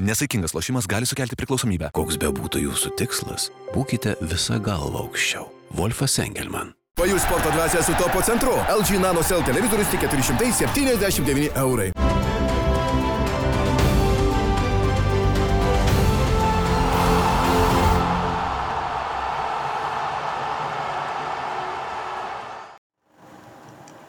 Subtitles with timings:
[0.00, 1.90] Nesaikingas lošimas gali sukelti priklausomybę.
[1.92, 5.44] Koks be būtų jūsų tikslas, būkite visą galvą aukščiau.
[5.76, 6.72] Wolfas Engelman.
[6.96, 8.56] Pajus sporto dvasia su topo centru.
[8.80, 11.92] LG Nano Cell televizorius tik 479 eurai.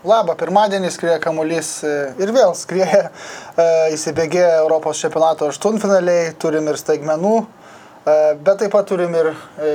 [0.02, 3.12] Labą, pirmadienį skrieja kamuolys e, ir vėl skrieja,
[3.54, 9.30] e, įsibėgėja Europos čempionato aštuntfinaliai, turim ir staigmenų, e, bet taip pat turim ir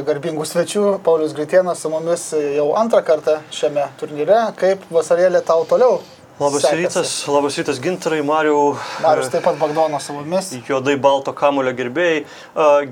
[0.08, 0.84] garbingų svečių.
[1.06, 4.40] Paulius Gritienas su mumis jau antrą kartą šiame turnyre.
[4.58, 6.00] Kaip vasarėlė tau toliau?
[6.40, 6.82] Labas sekasi?
[6.82, 8.74] rytas, labas rytas gintarai, Mariau.
[9.06, 10.50] Marius taip pat Bagdono su mumis.
[10.66, 12.24] Juodai balto kamulio gerbėjai.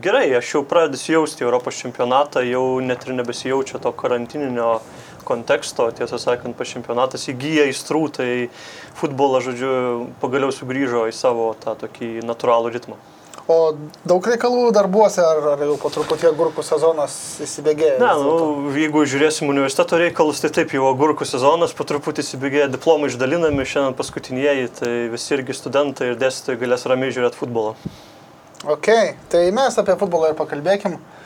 [0.07, 4.79] Gerai, aš jau pradedu jausti Europos čempionatą, jau net ir nebesijaučia to karantininio
[5.27, 8.29] konteksto, tiesą sakant, pas čempionatas įgyja įstrų, tai
[8.99, 9.75] futbolas, žodžiu,
[10.23, 13.01] pagaliau sugrįžo į savo tą tokį natūralų ritmą.
[13.45, 13.75] O
[14.09, 17.99] daug reikalų darbuose, ar, ar jau po truputį agurkų sezonas įsibėgėja?
[18.01, 23.11] Ne, nu, jeigu žiūrėsim universiteto reikalus, tai taip jau agurkų sezonas po truputį įsibėgėja, diplomai
[23.13, 27.75] išdalinami, šiandien paskutinieji, tai visi irgi studentai ir dėstytojai galės ramiai žiūrėti futbolą.
[28.65, 28.89] Ok,
[29.29, 30.97] tai mes apie futbolą ir pakalbėkim.
[30.97, 31.24] A,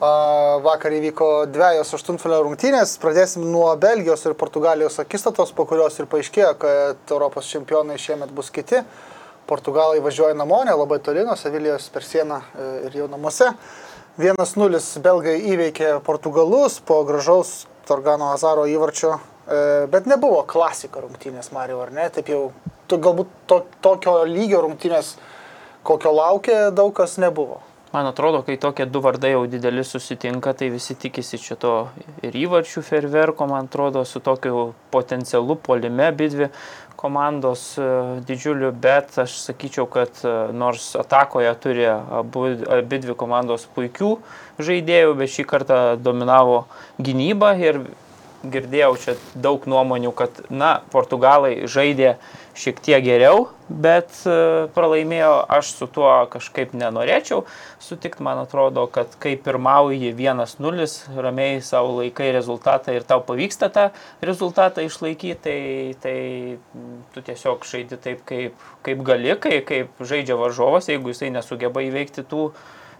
[0.00, 2.94] Vakar įvyko dviejos aštuntfinalio rungtynės.
[3.02, 8.48] Pradėsim nuo Belgijos ir Portugalijos akistatos, po kurios ir paaiškėjo, kad Europos čempionai šiemet bus
[8.48, 8.80] kiti.
[9.50, 13.50] Portugalai važiuoja namo, nelabai toli nuo Sevilijos per sieną e, ir jau namuose.
[14.16, 19.62] 1-0 belgai įveikė Portugalus po gražaus Torgano Azaro įvarčio, e,
[19.92, 22.08] bet nebuvo klasika rungtynės, Mario, ar ne?
[22.14, 22.46] Taip jau,
[22.88, 25.18] galbūt to, tokio lygio rungtynės,
[25.84, 27.66] kokio laukė, daug kas nebuvo.
[27.92, 31.72] Man atrodo, kai tokie du vardai jau dideli susitinka, tai visi tikisi čia to
[32.22, 36.46] ir įvarčių ferverko, man atrodo, su tokiu potencialu polime abidvi
[37.00, 37.88] komandos e,
[38.28, 42.44] didžiuliu, bet aš sakyčiau, kad e, nors atakoje turi abu,
[42.78, 44.12] abidvi komandos puikių
[44.62, 46.60] žaidėjų, bet šį kartą dominavo
[47.02, 47.82] gynyba ir
[48.42, 52.14] girdėjau čia daug nuomonių, kad, na, portugalai žaidė
[52.56, 57.44] šiek tiek geriau, bet e, pralaimėjo, aš su tuo kažkaip nenorėčiau
[57.82, 60.88] sutikti, man atrodo, kad kai pirmauji 1-0,
[61.20, 63.86] ramiai savo laikai rezultatą ir tau pavyksta tą
[64.24, 65.60] rezultatą išlaikyti, tai,
[66.02, 66.16] tai
[67.14, 72.26] tu tiesiog žaidi taip, kaip, kaip gali, kai, kaip žaidžia varžovas, jeigu jisai nesugeba įveikti
[72.28, 72.50] tų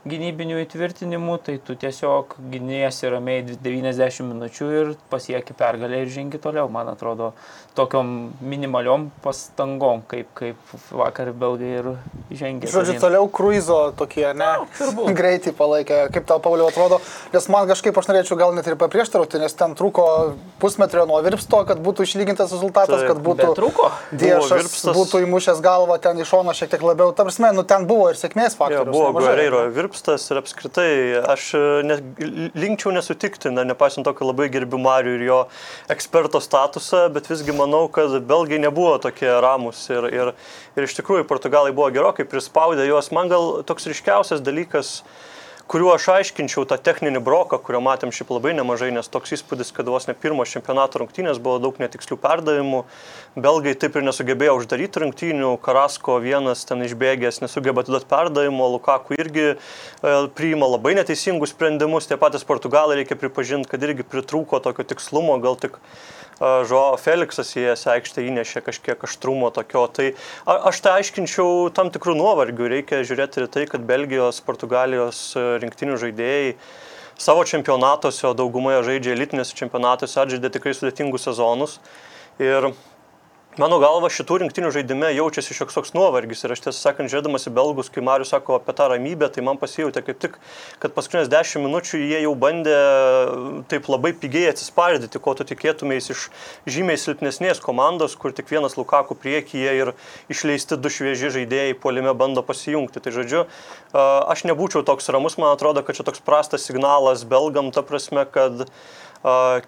[0.08, 6.70] gynybinių įtvirtinimų, tai tu tiesiog gynėsi ramiai 90 minučių ir pasieki pergalę ir žengi toliau,
[6.72, 7.34] man atrodo,
[7.76, 11.90] tokiom minimaliom pastangom, kaip, kaip vakar belgai ir
[12.32, 12.70] žengė.
[12.72, 14.48] Žodžiu, toliau kruizo tokie, ne?
[14.78, 15.12] turbūt.
[15.20, 16.00] Greitai palaikė.
[16.14, 17.02] Kaip tau, Pauliau, atrodo?
[17.34, 20.06] Nes man kažkaip aš norėčiau gal net ir paprieštarauti, nes ten trūko
[20.64, 23.52] pusmetrio nuo virpsto, kad būtų išlygintas rezultatas, Taip, kad būtų...
[23.52, 23.90] bet trūko.
[24.16, 24.96] Diešas Virpstas.
[24.96, 27.12] būtų įmušęs galvą ten iš šono šiek tiek labiau.
[27.16, 28.92] Tam prasme, nu ten buvo ir sėkmės Jo, faktorius.
[28.96, 29.30] buvo nemažai.
[29.30, 29.89] Guerreiro virpstas
[30.30, 30.90] ir apskritai
[31.32, 31.96] aš e, ne,
[32.54, 35.38] linkčiau nesutikti, na, nepaisant to, kad labai gerbiu Mariu ir jo
[35.92, 40.32] eksperto statusą, bet visgi manau, kad belgai nebuvo tokie ramus ir, ir,
[40.76, 43.10] ir iš tikrųjų portugalai buvo gerokai prispaudę juos.
[43.14, 45.00] Man gal toks ryškiausias dalykas,
[45.70, 49.86] kuriuo aš aiškinčiau tą techninį broką, kurio matėm šiaip labai nemažai, nes toks įspūdis, kad
[49.86, 52.80] vos ne pirmos čempionato rungtynės buvo daug netikslių perdavimų.
[53.38, 59.46] Belgai taip ir nesugebėjo uždaryti rungtynių, Karasko vienas ten išbėgęs nesugeba atiduoti perdavimo, Lukaku irgi
[59.52, 59.56] e,
[60.34, 65.54] priima labai neteisingus sprendimus, tie patys portugalai reikia pripažinti, kad irgi pritrūko tokio tikslumo, gal
[65.60, 65.78] tik
[66.40, 69.82] Žuo Feliksas į aikštę įnešė kažkiek aštrumo tokio.
[69.92, 70.06] Tai
[70.48, 72.70] aš tai aiškinčiau tam tikrų nuovargių.
[72.72, 76.54] Reikia žiūrėti ir tai, kad Belgijos, Portugalijos e, rinktinių žaidėjai
[77.20, 81.76] savo čempionatuose, o daugumoje žaidžia elitinėse čempionatuose, atžaidė tikrai sudėtingus sezonus.
[82.40, 82.70] Ir
[83.60, 87.50] Mano galva, šitų rinktinių žaidime jaučiasi šioks toks nuovargis ir aš tiesą sakant, žiūrėdamas į
[87.52, 90.38] belgus, kai Marius sako apie tą ramybę, tai man pasijūtė kaip tik,
[90.80, 92.78] kad paskutinės 10 minučių jie jau bandė
[93.68, 96.22] taip labai pigiai atsispardyti, ko tu tikėtumės iš
[96.72, 99.92] žymiai silpnesnės komandos, kur tik vienas Lukaku priekyje ir
[100.32, 103.04] išleisti du švieži žaidėjai puolime bando pasijungti.
[103.04, 107.68] Tai žodžiu, a, aš nebūčiau toks ramus, man atrodo, kad čia toks prastas signalas belgam,
[107.76, 108.70] ta prasme, kad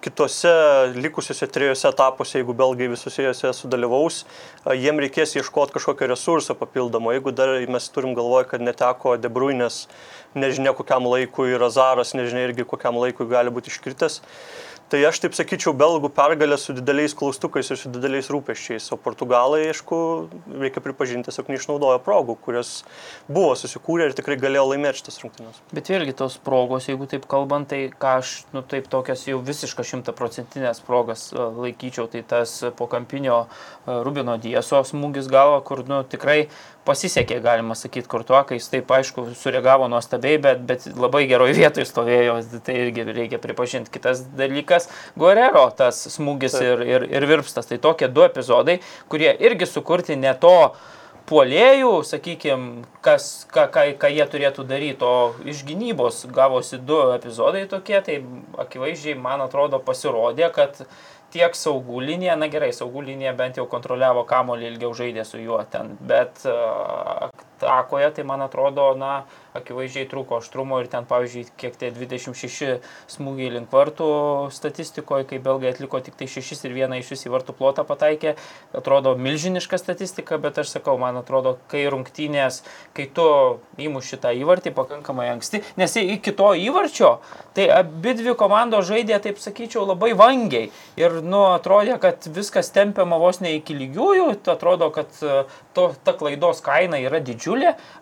[0.01, 0.49] kitose
[0.95, 4.23] likusiuose trijose etapuose, jeigu belgai visose juose sudalyvaus,
[4.65, 7.13] jiem reikės ieškoti kažkokio resurso papildomo.
[7.13, 9.87] Jeigu dar mes turim galvoje, kad neteko Debruinės,
[10.33, 14.21] nežinia kokiam laikui, ir Azaras, nežinia irgi kokiam laikui gali būti iškritęs.
[14.91, 19.63] Tai aš taip sakyčiau, belgų pergalė su dideliais klaustukais ir su dideliais rūpeščiais, o portugalai,
[19.71, 19.97] aišku,
[20.61, 22.73] reikia pripažinti, tiesiog neišnaudojo progų, kurios
[23.25, 25.61] buvo susikūrę ir tikrai galėjo laimėti šitas rungtynes.
[25.73, 29.87] Bet vėlgi tos progos, jeigu taip kalbant, tai ką aš, nu taip tokias jau visiškai
[29.93, 36.03] šimtaprocentinės progas e, laikyčiau, tai tas po kampinio e, Rubino Dieso smūgis galva, kur, nu
[36.05, 36.43] tikrai
[36.85, 41.87] pasisekė, galima sakyti, kurtuo, kai jis taip aišku sureagavo nuostabiai, bet, bet labai geroje vietoje
[41.89, 43.91] stovėjo, tai irgi reikia pripažinti.
[43.93, 44.89] Kitas dalykas-
[45.19, 47.69] Guerrero tas smūgis ir, ir, ir virpstas.
[47.69, 50.73] Tai tokie du epizodai, kurie irgi sukurti ne to
[51.29, 57.63] puolėjų, sakykime, kas, ką, ką, ką jie turėtų daryti, o iš gynybos gavosi du epizodai
[57.71, 58.19] tokie, tai
[58.65, 60.83] akivaizdžiai, man atrodo, pasirodė, kad
[61.33, 65.59] tiek saugų linija, na gerai, saugų linija bent jau kontroliavo kamolį ilgiau žaidė su juo
[65.73, 69.23] ten, bet uh, atakoje tai man atrodo, na,
[69.57, 72.81] akivaizdžiai trūko aštrumo ir ten, pavyzdžiui, kiek tie 26
[73.13, 74.07] smūgiai link vartų
[74.53, 78.35] statistikoje, kai belgai atliko tik tai 6 ir vieną iš jų į vartų plotą pataikė,
[78.75, 82.63] atrodo milžiniška statistika, bet aš sakau, man atrodo, kai rungtynės,
[82.97, 83.27] kai tu
[83.81, 87.13] įmuši tą įvartį pakankamai anksti, nes iki to įvarčio,
[87.53, 90.71] tai abi dvi komandos žaidė, taip sakyčiau, labai vangiai.
[90.99, 95.13] Ir, nu, atrodė, kad viskas tempiama vos ne iki lygiųjų, atrodo, kad
[95.77, 97.42] to, ta klaidos kaina yra didžiulė,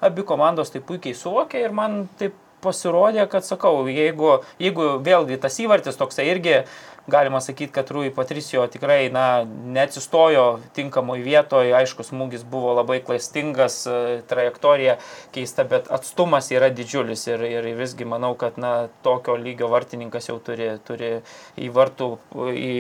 [0.02, 5.58] abi komandos tai puikiai suvokė ir man taip pasirodė, kad sakau, jeigu, jeigu vėlgi tas
[5.64, 6.60] įvartis toksai irgi
[7.08, 13.82] galima sakyti, kad Rui Patricijo tikrai na, neatsistojo tinkamoje vietoje, aišku, smūgis buvo labai klastingas,
[13.90, 14.98] e, trajektorija
[15.34, 20.38] keista, bet atstumas yra didžiulis ir, ir visgi manau, kad na, tokio lygio vartininkas jau
[20.44, 21.12] turi, turi
[21.58, 22.12] į vartų,
[22.54, 22.74] į,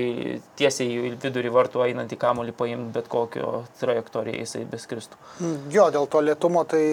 [0.59, 5.17] tiesiai į vidurį vartų einantį kamolį paimti bet kokio trajektoriją jisai beskristų.
[5.73, 6.83] Jo, dėl to lietumo tai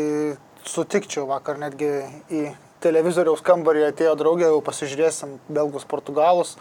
[0.68, 1.26] sutikčiau.
[1.28, 1.90] Vakar netgi
[2.32, 2.42] į
[2.82, 6.56] televizoriaus kambarį atėjo draugė, jau pasižiūrėsim belgus, portugalus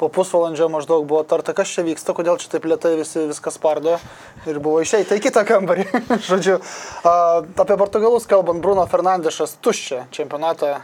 [0.00, 3.98] po pusvalandžio maždaug buvo tarta, kas čia vyksta, kodėl čia taip lietai visi viskas spardo
[4.48, 5.84] ir buvo išeita į kitą kambarį.
[6.30, 6.56] Žodžiu,
[7.04, 10.78] apie Portugalus kalbant, Bruno Fernandešas tuščia čempionatą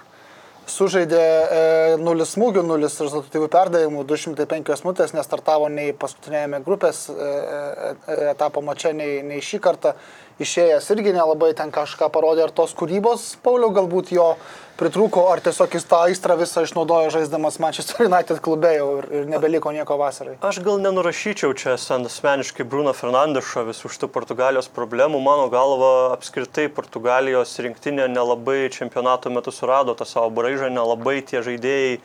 [0.67, 8.17] sužaidė e, 0 smūgių, 0 rezultatyvių perdavimų, 205 minutės, nestartavo nei paskutinėjame grupės e, e,
[8.33, 9.95] etapo mače, nei, nei šį kartą
[10.43, 14.33] išėjęs irgi nelabai ten kažką parodė, ar tos kūrybos, Pauliau, galbūt jo
[14.76, 19.26] pritrūko, ar tiesiog jis tą aistrą visą išnaudojo žaisdamas Manchester United klube jau ir, ir
[19.31, 20.37] nebeliko nieko vasarai.
[20.44, 25.20] Aš gal nenurašyčiau čia asmeniškai Bruno Fernandešo visų šitų Portugalijos problemų.
[25.25, 32.00] Mano galva, apskritai Portugalijos rinktinė nelabai čempionato metu surado tą savo braižą, nelabai tie žaidėjai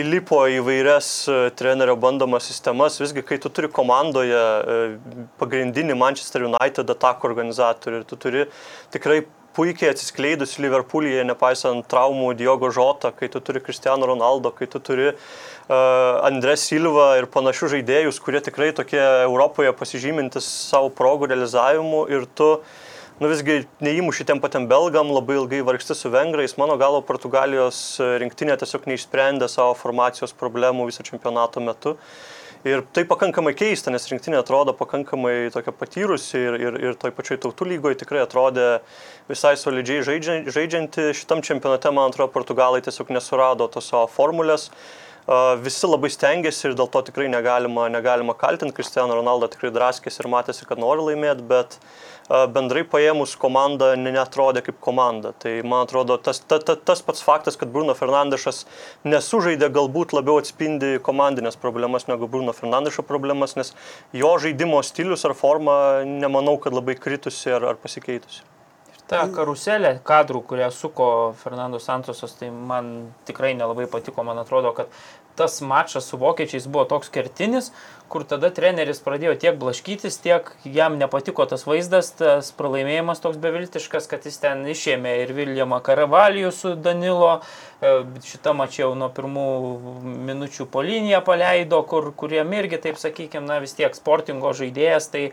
[0.00, 3.00] įlipo į vairias e, trenerio bandomas sistemas.
[3.02, 4.78] Visgi, kai tu turi komandoje e,
[5.40, 8.46] pagrindinį Manchester United atakų organizatorių ir tu turi
[8.94, 9.24] tikrai
[9.60, 15.10] puikiai atsiskleidus Liverpoolyje, nepaisant traumų Diogo Žota, kai tu turi Cristiano Ronaldo, kai tu turi
[15.10, 15.74] uh,
[16.24, 22.54] Andrė Silva ir panašių žaidėjus, kurie tikrai tokie Europoje pasižymintis savo progų realizavimu ir tu
[23.20, 26.56] nu visgi neįmuši tiem patiem belgam, labai ilgai vargsti su vengrais.
[26.56, 31.98] Mano galvo, Portugalijos rinktinė tiesiog neišsprendė savo formacijos problemų viso čempionato metu.
[32.60, 37.38] Ir tai pakankamai keista, nes rinktinė atrodo pakankamai tokia patyrusi ir, ir, ir toj pačioj
[37.40, 38.66] tautų lygoje tikrai atrodė
[39.30, 40.02] visai solidžiai
[40.52, 41.06] žaidžianti.
[41.16, 44.68] Šitam čempionate, man atrodo, portugalai tiesiog nesurado tos savo formulės.
[45.62, 48.74] Visi labai stengiasi ir dėl to tikrai negalima, negalima kaltinti.
[48.74, 51.76] Cristiano Ronaldo tikrai draskėsi ir matėsi, kad nori laimėti, bet
[52.54, 55.32] bendrai paėmus komanda netrodė kaip komanda.
[55.42, 58.64] Tai man atrodo, tas, ta, ta, tas pats faktas, kad Bruno Fernandešas
[59.04, 63.74] nesužaidė, galbūt labiau atspindi komandinės problemas negu Bruno Fernandešo problemas, nes
[64.16, 68.46] jo žaidimo stilius ar forma nemanau, kad labai kritusi ar, ar pasikeitusi.
[69.10, 71.06] Ta karuselė kadrų, kurią suko
[71.40, 74.22] Fernando Santosas, tai man tikrai nelabai patiko.
[74.22, 74.92] Man atrodo, kad
[75.40, 77.70] tas mačas su vokiečiais buvo toks kertinis,
[78.12, 84.06] kur tada treneris pradėjo tiek blaškytis, tiek jam nepatiko tas vaizdas, tas pralaimėjimas toks beviltiškas,
[84.10, 87.32] kad jis ten išėmė ir Viljamą Karavalijų su Danilo,
[87.80, 87.94] e,
[88.26, 89.46] šitą mačiau nuo pirmų
[90.30, 95.30] minučių po liniją paleido, kur, kuriem irgi, taip sakykime, na vis tiek sportingo žaidėjas, tai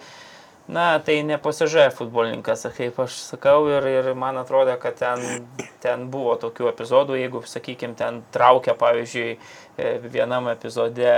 [0.68, 5.46] Na, tai ne pasižė futbolininkas, kaip aš sakau, ir, ir man atrodo, kad ten,
[5.84, 9.38] ten buvo tokių epizodų, jeigu, sakykime, ten traukia, pavyzdžiui,
[9.80, 11.14] e, vienam epizode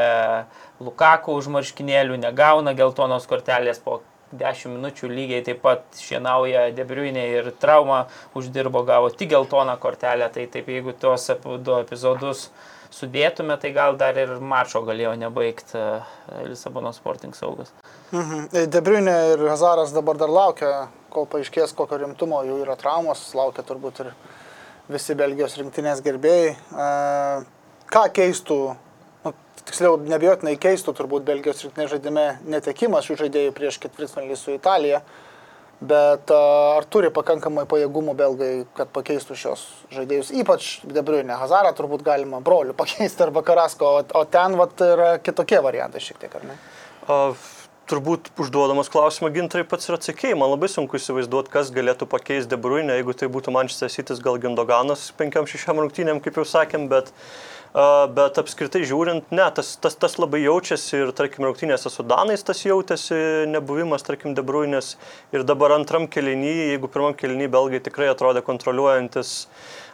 [0.85, 7.51] Lukaku už marškinėlių, negauna geltonos kortelės po 10 minučių lygiai taip pat šienauja Debriuinė ir
[7.61, 8.03] traumą
[8.37, 12.49] uždirbo, gavo tik geltoną kortelę, tai taip jeigu tuos du epizodus
[12.93, 15.89] sudėtume, tai gal dar ir mačo galėjo nebaigti e,
[16.49, 17.71] Lisabono Sporting saugas.
[18.11, 18.49] Mhm.
[18.53, 20.73] E, Debriunė ir Hazaras dabar dar laukia,
[21.13, 24.13] kol paaiškės, kokio rimtumo jų yra traumos, laukia turbūt ir
[24.89, 26.53] visi Belgijos rinktinės gerbėjai.
[26.57, 26.89] E,
[27.93, 28.59] ką keistų,
[29.69, 35.03] tiksliau, nebijotinai keistų turbūt Belgijos rinktinės žaidime netekimas šių žaidėjų prieš ketvirtfinalį su Italija.
[35.79, 39.61] Bet ar turi pakankamai pajėgumų belgai, kad pakeistų šios
[39.95, 45.13] žaidėjus, ypač Debriunė, Hazarą turbūt galima brolių pakeisti arba Karasko, o, o ten vat, yra
[45.23, 46.59] kitokie variantai šiek tiek, ar ne?
[47.07, 47.47] Uh
[47.89, 50.35] turbūt užduodamas klausimą gintai pats ir atsakėjai.
[50.37, 55.07] Man labai sunku įsivaizduoti, kas galėtų pakeisti Debruinę, jeigu tai būtų Manchester City, gal Gindoganas
[55.17, 60.41] 5-6 rungtynėm, kaip jau sakėm, bet, uh, bet apskritai žiūrint, ne, tas, tas, tas labai
[60.41, 64.95] jaučiasi ir, tarkim, rungtynėse su Danais tas jautėsi, nebuvimas, tarkim, Debruinės
[65.35, 69.35] ir dabar antram kelinyje, jeigu pirmam kelinyje belgai tikrai atrodė kontroliuojantis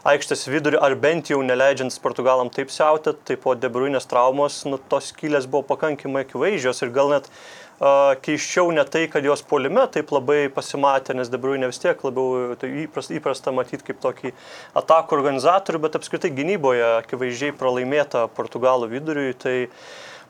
[0.05, 5.11] aikštės vidurį, ar bent jau neleidžiant Portugalam taip siautėt, tai po Debruinės traumos, nu, tos
[5.11, 7.31] skylės buvo pakankamai akivaizdžios ir gal net
[7.79, 12.69] keiščiau ne tai, kad jos polime taip labai pasimatė, nes Debruinė vis tiek labiau tai
[12.85, 14.31] įprasta, įprasta matyti kaip tokį
[14.79, 19.33] atakų organizatorių, bet apskritai gynyboje akivaizdžiai pralaimėta Portugalų viduriui.
[19.35, 19.55] Tai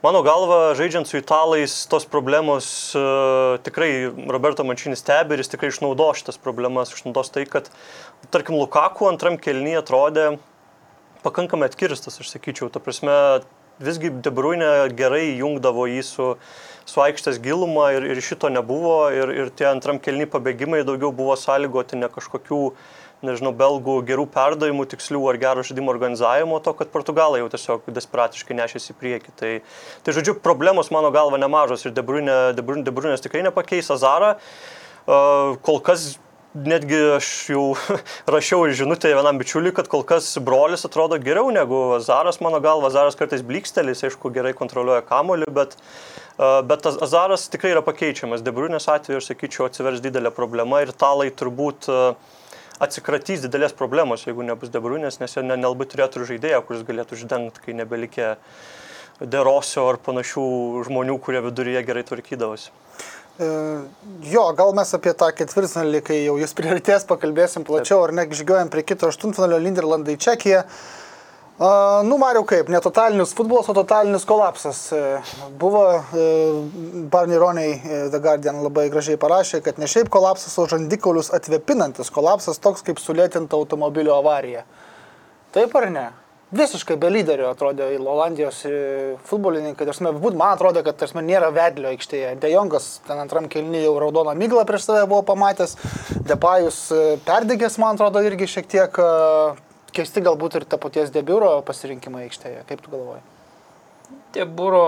[0.02, 5.70] mano galva, žaidžiant su italais, tos problemos uh, tikrai Roberto Mančinis stebi ir jis tikrai
[5.70, 7.70] išnaudo šitas problemas, išnaudos tai, kad,
[8.34, 10.28] tarkim, Lukaku antram kelnyje atrodė
[11.26, 12.70] pakankamai atkirstas, aš sakyčiau.
[12.74, 13.14] Ta prasme,
[13.84, 16.32] visgi Debruinė gerai jungdavo jį su
[16.86, 21.34] su aikštės gilumą ir, ir šito nebuvo ir, ir tie antram kelni pabėgimai daugiau buvo
[21.40, 22.60] sąlygoti ne kažkokių,
[23.26, 28.58] nežinau, belgų gerų perdavimų, tikslių ar gero žaidimo organizavimo, to, kad portugalai jau tiesiog desperatiškai
[28.60, 29.34] nešėsi į priekį.
[29.40, 29.52] Tai,
[30.06, 34.36] tai žodžiu, problemos mano galva nemažos ir Debrunė, Debrunės tikrai nepakeis Azarą.
[35.06, 36.16] Uh, kol kas
[36.56, 37.64] netgi aš jau
[38.36, 43.20] rašiau žinutę vienam bičiuliui, kad kol kas brolis atrodo geriau negu Zaras, mano galva, Zaras
[43.20, 48.42] kartais blikstelis, aišku, gerai kontroliuoja kamoliu, bet uh, Bet Azaras tikrai yra pakeičiamas.
[48.44, 51.88] Debrunės atveju, aš sakyčiau, atsivers didelė problema ir talai turbūt
[52.84, 57.78] atsikratys didelės problemos, jeigu nebus Debrunės, nes jie nelabai turėtų žaidėją, kuris galėtų uždengti, kai
[57.80, 58.34] nebelikė
[59.24, 60.44] derosio ar panašių
[60.90, 62.74] žmonių, kurie viduryje gerai tvarkydavosi.
[63.40, 63.48] E,
[64.32, 68.72] jo, gal mes apie tą ketvirtfinalį, kai jau jis prioritės, pakalbėsim plačiau, ar ne, žygiuojam
[68.72, 70.64] prie kito aštuntfinalio Linderlandai Čekija.
[71.56, 71.68] A,
[72.08, 74.80] nu, Mariau, kaip, ne totalinis futbolas, o totalinis kolapsas.
[74.96, 75.04] E,
[75.60, 75.84] buvo,
[77.12, 82.60] Roniai e, The Guardian labai gražiai parašė, kad ne šiaip kolapsas, o žandikaulius atvepinantis kolapsas,
[82.64, 84.64] toks kaip sulėtinta automobilio avarija.
[85.56, 86.12] Taip ar ne?
[86.56, 88.62] Visiškai be lyderio atrodė Olandijos
[89.28, 89.88] futbolininkai.
[89.90, 92.36] Tarsime, man atrodo, kad tarsime, nėra vedlio aikštėje.
[92.40, 95.76] Dejongas ten antram kelnyje jau raudoną myglą prieš save buvo pamatęs.
[96.30, 96.80] Depajus
[97.28, 99.00] perdegęs, man atrodo, irgi šiek tiek
[99.96, 102.64] keisti galbūt ir ta paties debiuro pasirinkimai aikštėje.
[102.70, 103.24] Kaip tu galvoji?
[104.36, 104.86] Debiuro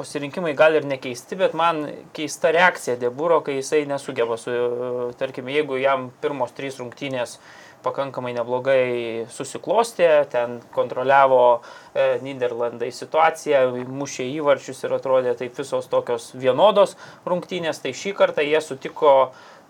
[0.00, 1.82] pasirinkimai gal ir nekeisti, bet man
[2.16, 4.54] keista reakcija Deburo, kai jisai nesugeba su,
[5.20, 7.36] tarkim, jeigu jam pirmos trys rungtynės
[7.84, 16.30] pakankamai neblogai susiklostė, ten kontroliavo e, Niderlandai situaciją, mušė įvarčius ir atrodė taip visos tokios
[16.34, 16.96] vienodos
[17.28, 19.14] rungtynės, tai šį kartą jie sutiko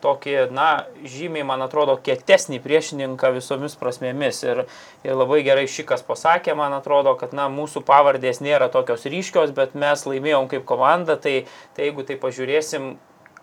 [0.01, 4.43] tokį, na, žymiai, man atrodo, kietesnį priešininką visomis prasmėmis.
[4.47, 4.65] Ir,
[5.05, 9.77] ir labai gerai šikas pasakė, man atrodo, kad, na, mūsų pavardės nėra tokios ryškios, bet
[9.79, 11.45] mes laimėjom kaip komanda, tai,
[11.77, 12.95] tai jeigu tai pažiūrėsim,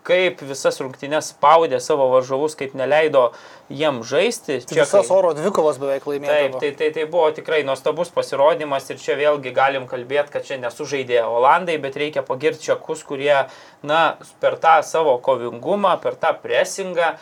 [0.08, 3.28] kaip visas rungtynes spaudė savo varžovus, kaip neleido
[3.74, 4.62] jiem žaisti.
[4.68, 6.32] Čia visas oro dvikovas beveik laimėjo.
[6.32, 10.60] Taip, tai, tai, tai buvo tikrai nuostabus pasirodymas ir čia vėlgi galim kalbėti, kad čia
[10.64, 13.36] nesužaidė Olandai, bet reikia pagirti čekus, kurie,
[13.84, 14.02] na,
[14.44, 17.16] per tą savo kovingumą, per tą presingą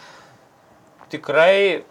[1.13, 1.85] tikrai,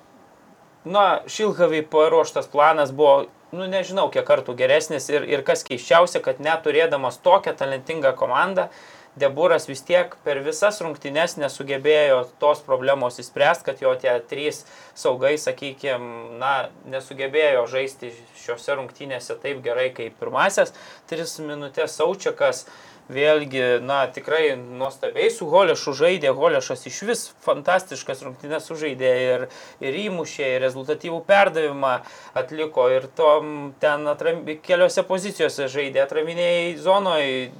[0.86, 3.24] na, Šilhavai paruoštas planas buvo
[3.54, 8.68] nu nežinau, kiek kartų geresnis ir, ir kas keiščiausia, kad neturėdamas tokią talentingą komandą,
[9.16, 14.64] Deburas vis tiek per visas rungtynes nesugebėjo tos problemos įspręsti, kad jo tie trys
[14.98, 16.54] saugai, sakykime, na,
[16.90, 18.10] nesugebėjo žaisti
[18.42, 20.74] šiuose rungtynėse taip gerai kaip pirmasias.
[21.06, 22.64] Tris minutės Saučiakas
[23.12, 29.46] vėlgi, na, tikrai nuostabiai su Holešu žaidė, Holešas iš vis fantastiškas rungtynės sužaidė ir,
[29.84, 31.98] ir įmušė, ir rezultatyvų perdavimą
[32.34, 37.52] atliko, ir tom ten atram, keliose pozicijose žaidė, atraminiai zonoje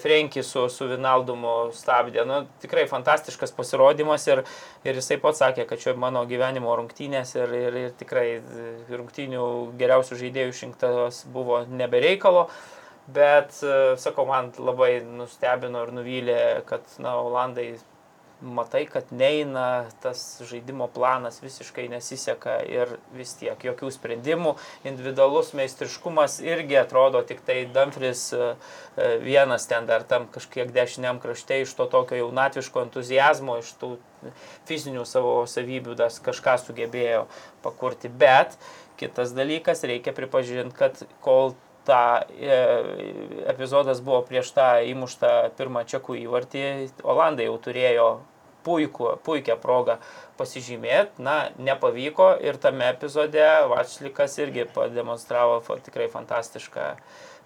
[0.00, 2.24] Frenki su, su Vinaldumu stabdė.
[2.28, 4.40] Nu, tikrai fantastiškas pasirodymas ir,
[4.88, 8.26] ir jisai pats sakė, kad čia mano gyvenimo rungtynės ir, ir, ir tikrai
[8.88, 9.44] rungtynių
[9.76, 12.46] geriausių žaidėjų išrinktas buvo nebereikalo.
[13.06, 17.76] Bet, e, sakau, man labai nustebino ir nuvylė, kad na, Olandai
[18.40, 24.54] matai, kad neina, tas žaidimo planas visiškai nesiseka ir vis tiek jokių sprendimų.
[24.88, 28.52] Individualus meistriškumas irgi atrodo tik tai Dumfries e,
[28.96, 33.94] e, vienas ten dar tam kažkiek dešiniam krašte iš to tokio jaunatviško entuzijazmo, iš tų
[34.68, 37.24] fizinių savo savybių das kažką sugebėjo
[37.64, 38.12] pakurti.
[38.12, 38.58] Bet
[39.00, 41.54] kitas dalykas, reikia pripažinti, kad kol
[41.86, 42.56] tą e,
[43.52, 46.64] epizodas buvo prieš tą įmuštą pirmą čekų įvartį,
[47.06, 48.08] Olandai jau turėjo
[48.66, 49.98] puiku, puikią progą
[50.40, 56.90] pasižymėti, na, nepavyko ir tame epizode Vačlikas irgi pademonstravo tikrai fantastišką,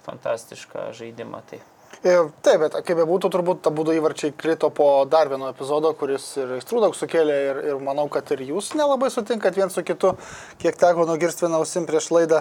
[0.08, 1.44] fantastišką žaidimą.
[1.50, 1.60] Tai.
[2.00, 6.54] Ir, taip, bet kaip bebūtų, turbūt abu įvarčiai krito po dar vieno epizodo, kuris ir
[6.56, 10.14] aistrų daug sukėlė ir, ir manau, kad ir jūs nelabai sutinkat viens su kitu,
[10.62, 12.40] kiek teko nugirsti vieną ausim prieš laidą.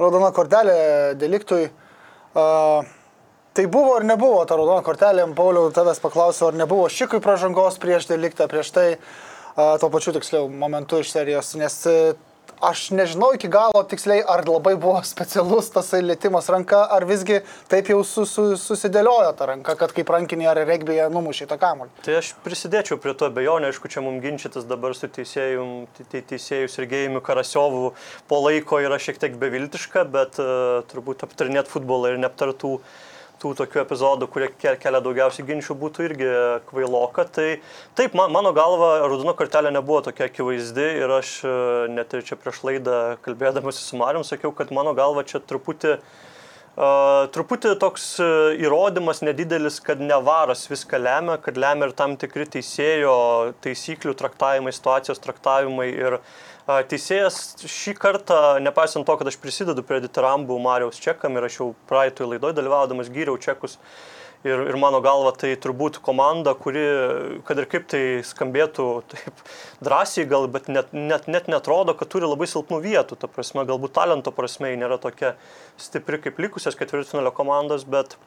[0.00, 0.78] Raudona kortelė
[1.20, 1.70] deliktui.
[2.36, 2.84] Uh,
[3.56, 8.10] tai buvo ar nebuvo ta raudona kortelė, Pauliau, tavęs paklausiau, ar nebuvo šikui pražangos prieš
[8.10, 8.88] deliktą, prieš tai,
[9.80, 11.78] tuo pačiu tiksliau momentu iš serijos, nes
[12.60, 17.90] aš nežinau iki galo tiksliai, ar labai buvo specialus tas lėtimas ranka, ar visgi taip
[17.92, 21.92] jau su, su, susidėliojo ta ranka, kad kaip rankinį ar regbėje numušė tą kamuolį.
[22.06, 25.66] Tai aš prisidėčiau prie to bejonę, aišku, čia mums ginčytis dabar su teisėjų,
[26.12, 27.92] te, teisėjų Sergejumi Karasiovu
[28.30, 33.04] po laiko yra šiek tiek beviltiška, bet uh, turbūt aptarinėt futbolą ir neaptartų uh,
[33.42, 36.30] tų tokių epizodų, kurie kelia daugiausiai ginčių, būtų irgi
[36.70, 37.26] kvailoka.
[37.32, 37.48] Tai
[37.98, 41.56] taip, man, mano galva, raudono kortelė nebuvo tokia akivaizdi ir aš e,
[41.92, 45.98] net ir čia prieš laidą kalbėdamas su Marium sakiau, kad mano galva čia truputį
[46.76, 48.02] Uh, truputį toks
[48.60, 53.14] įrodymas nedidelis, kad ne varas viską lemia, kad lemia ir tam tikri teisėjo
[53.64, 56.34] taisyklių traktavimai, situacijos traktavimai ir uh,
[56.66, 61.68] Teisėjas šį kartą, nepaisant to, kad aš prisidedu prie ditarambų Marijos čekam ir aš jau
[61.86, 63.76] praeitoje laidoje dalyvaudamas gyriau čekus.
[64.46, 66.82] Ir, ir mano galva tai turbūt komanda, kuri,
[67.46, 69.40] kad ir kaip tai skambėtų taip
[69.86, 73.18] drąsiai, gal, bet net, net, net netrodo, kad turi labai silpnų vietų.
[73.22, 75.36] Ta prasme, galbūt talento prasme nėra tokia
[75.80, 78.18] stipri kaip likusias ketvirtfinalio komandos, bet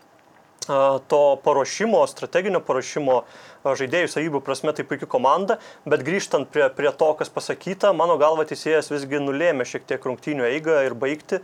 [1.09, 3.23] to paruošimo, strateginio paruošimo
[3.65, 5.59] žaidėjų savybių prasme tai puikia komanda,
[5.89, 10.47] bet grįžtant prie, prie to, kas pasakyta, mano galva teisėjas visgi nulėmė šiek tiek rungtynių
[10.53, 11.43] eigą ir baigti.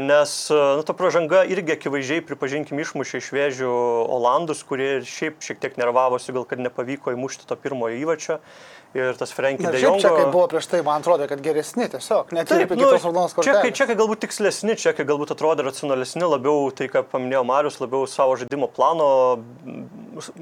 [0.00, 3.72] Nes nu, ta pražanga irgi akivaizdžiai, pripažinkim, išmušė iš vėžių
[4.16, 8.38] Olandus, kurie šiaip šiek tiek nervavosi, gal kad nepavyko įmušti to pirmojo įvačio.
[8.38, 10.00] Uh, ir tas Frankie de Jong.
[10.00, 13.34] Čekai buvo prieš tai, man atrodo, kad geresni tiesiog, net ir apie nu, kitos raudonos
[13.36, 13.60] kortelės.
[13.60, 18.38] Čekai, čekai galbūt tikslesni, čekai galbūt atrodė racionalesni, labiau tai, ką paminėjo Marius, labiau savo
[18.40, 19.10] žaidimo plano,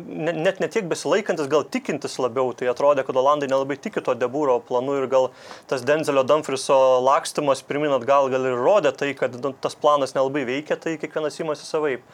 [0.06, 4.60] net ne tiek besilaikantis, gal tikintis labiau, tai atrodė, kad Olandai nelabai tiki to debūro
[4.66, 5.30] planu ir gal
[5.70, 10.46] tas Denzelio Dumfriso lakstimas pirmin atgal gal ir rodė tai, kad nu, tas planas nelabai
[10.48, 12.06] veikia, tai kiekvienas įmasi savaip.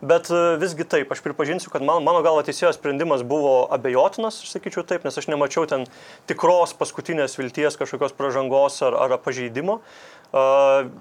[0.00, 4.50] Bet e, visgi taip, aš pripažinsiu, kad man, mano galva teisėjo sprendimas buvo abejotinas, aš
[4.52, 5.86] sakyčiau taip, nes aš nemačiau ten
[6.28, 9.78] tikros paskutinės vilties kažkokios pažangos ar, ar pažeidimo.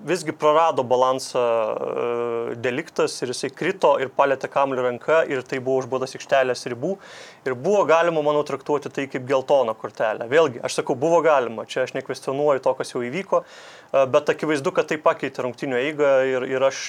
[0.06, 1.42] Visgi prarado balansą
[2.62, 6.94] deliktas ir jisai krito ir palėtė kamlių ranką ir tai buvo užbodas aikštelės ribų.
[7.50, 10.30] Ir buvo galima, manau, traktuoti tai kaip geltoną kortelę.
[10.32, 13.42] Vėlgi, aš sakau, buvo galima, čia aš nekvestionuoju to, kas jau įvyko,
[14.14, 16.86] bet akivaizdu, kad tai pakeitė rungtinio eigą ir, ir aš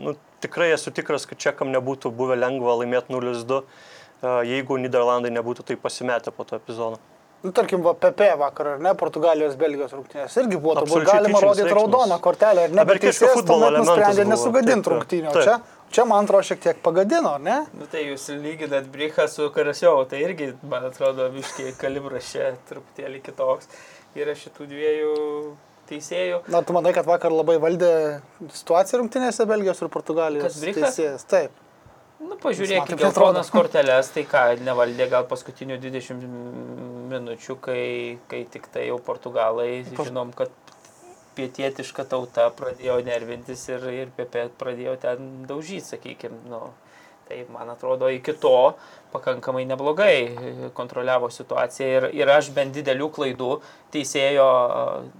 [0.00, 3.62] nu, tikrai esu tikras, kad čekam nebūtų buvę lengva laimėti 0-2,
[4.48, 6.98] jeigu Niderlandai nebūtų tai pasimetę po to epizodo.
[7.42, 11.70] Nu, tarkim, va, PP vakar, ar ne, Portugalijos, Belgijos rungtynės irgi buvo, turbūt galima rodyti
[11.70, 15.34] raudoną kortelę, ar ne, bet teisėjas tuomet nusprendė nesugadinti rungtynių.
[15.36, 15.54] Čia,
[15.94, 17.60] čia, man atrodo, šiek tiek pagadino, ar ne?
[17.78, 23.22] Nu, tai jūs lyginat Brichą su Karasiovu, tai irgi, man atrodo, viškiai kalibras čia truputėlį
[23.30, 23.70] kitoks.
[24.18, 25.14] Yra šitų dviejų
[25.92, 26.42] teisėjų.
[26.50, 27.92] Na, tu manai, kad vakar labai valdė
[28.50, 30.58] situaciją rungtynėse Belgijos ir Portugalijos?
[30.66, 31.67] Teisėjas, taip.
[32.18, 36.24] Nu, pažiūrėkime, geltonas korteles, tai ką, nevaldė gal paskutinių 20
[37.12, 37.84] minučių, kai,
[38.30, 40.50] kai tik tai jau portugalai, žinom, kad
[41.38, 46.42] pietietiška tauta pradėjo nervintis ir, ir Pepe pradėjo ten daužyti, sakykime.
[46.50, 46.72] Nu,
[47.28, 48.74] tai man atrodo, iki to
[49.12, 53.52] pakankamai neblogai kontroliavo situaciją ir, ir aš bent didelių klaidų
[53.92, 54.46] teisėjo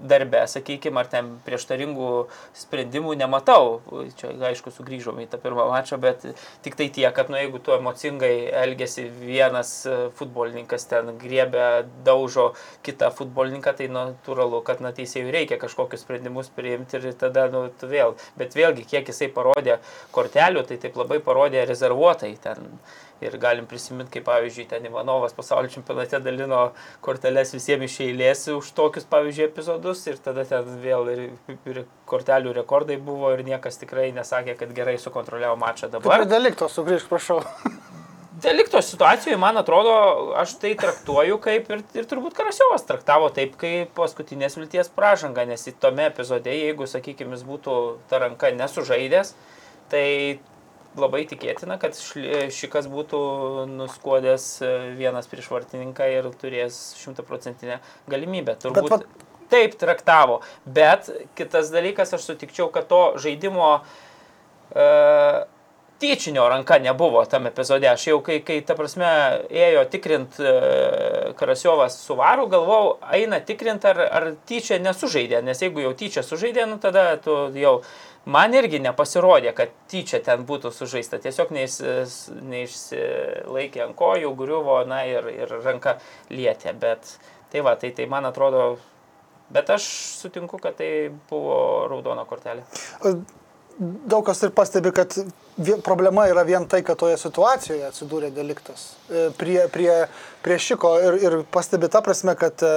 [0.09, 2.11] darbe, sakykime, ar ten prieštaringų
[2.57, 3.79] sprendimų nematau.
[4.19, 6.27] Čia, aišku, sugrįžome į tą pirmą mačą, bet
[6.65, 8.33] tik tai tiek, kad, nu, jeigu tu emocingai
[8.65, 9.73] elgesi vienas
[10.21, 12.51] futbolininkas ten griebė, daužo
[12.87, 18.17] kitą futbolininką, tai natūralu, kad, na, teisėjui reikia kažkokius sprendimus priimti ir tada, nu, vėl.
[18.39, 19.81] Bet vėlgi, kiek jisai parodė
[20.13, 22.77] kortelių, tai taip labai parodė rezervuotai ten
[23.25, 26.61] Ir galim prisiminti, kaip pavyzdžiui, ten Ivanovas pasaulio čempionate dalino
[27.03, 31.25] korteles visiems iš eilės už tokius, pavyzdžiui, epizodus ir tada ten vėl ir,
[31.67, 36.23] ir kortelių rekordai buvo ir niekas tikrai nesakė, kad gerai sukontroliavo mačą dabar.
[36.23, 37.43] Kaip delikto sugrįžk, prašau.
[38.43, 39.93] Delikto situacijoje, man atrodo,
[40.39, 45.67] aš tai traktuoju kaip ir, ir turbūt Karasiovas traktavo taip, kaip paskutinės vilties pražanga, nes
[45.67, 47.75] į tome epizode, jeigu, sakykime, jis būtų
[48.07, 49.33] ta ranka nesužaidęs,
[49.91, 50.05] tai
[51.01, 53.21] labai tikėtina, kad šikas būtų
[53.71, 57.81] nuskuodęs e, vienas prieš vartininką ir turės šimtaprocentinę
[58.11, 58.57] galimybę.
[58.63, 59.29] Turbūt bet, bet...
[59.53, 60.41] taip traktavo.
[60.65, 65.47] Bet kitas dalykas, aš sutikčiau, kad to žaidimo uh,
[65.99, 67.89] tyčinio ranka nebuvo tam epizode.
[67.89, 69.09] Aš jau, kai, kai ta prasme,
[69.51, 70.53] ėjo tikrint e,
[71.39, 76.69] Karasiovas su varu, galvojau, eina tikrint, ar, ar tyčia nesužaidė, nes jeigu jau tyčia sužaidė,
[76.71, 77.81] nu tada tu jau
[78.29, 81.21] man irgi nepasirodė, kad tyčia ten būtų sužaista.
[81.23, 81.79] Tiesiog neis,
[82.53, 85.99] neišsilaikė ant kojų, griuvo, na ir, ir ranka
[86.33, 86.75] lietė.
[86.79, 87.17] Bet
[87.53, 88.71] tai va, tai, tai man atrodo,
[89.55, 89.89] bet aš
[90.21, 91.59] sutinku, kad tai buvo
[91.91, 92.67] raudona kortelė.
[93.79, 95.15] Daug kas ir pastebi, kad
[95.87, 99.93] problema yra vien tai, kad toje situacijoje atsidūrė deliktas e, prie, prie,
[100.43, 102.73] prie šiko ir, ir pastebi tą prasme, kad e,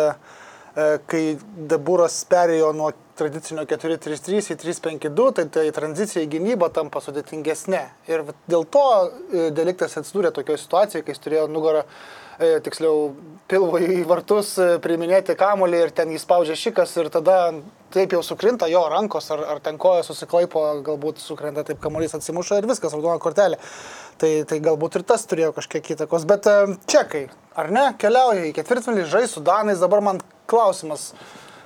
[0.76, 1.24] e, kai
[1.72, 7.84] Debūras perėjo nuo tradicinio 4-3-3 į 3-5-2, tai, tai tranzicija į gynybą tampa sudėtingesnė.
[8.10, 11.84] Ir dėl to e, deliktas atsidūrė tokioje situacijoje, kai jis turėjo nugarą,
[12.42, 13.12] e, tiksliau,
[13.52, 17.38] pilvo į vartus e, priiminėti kamolį ir ten jį spaudžia šikas ir tada
[17.92, 22.62] taip jau sukrinta jo rankos ar, ar ten koja susiklaipo, galbūt sukrenta taip kamuolys atsimuša
[22.62, 23.60] ir viskas, raudona kortelė.
[24.22, 26.26] Tai, tai galbūt ir tas turėjo kažkiek įtakos.
[26.30, 26.58] Bet e,
[26.90, 27.26] čekai,
[27.60, 31.12] ar ne, keliauja į ketvirtfinalį, žais su Danais, dabar man klausimas.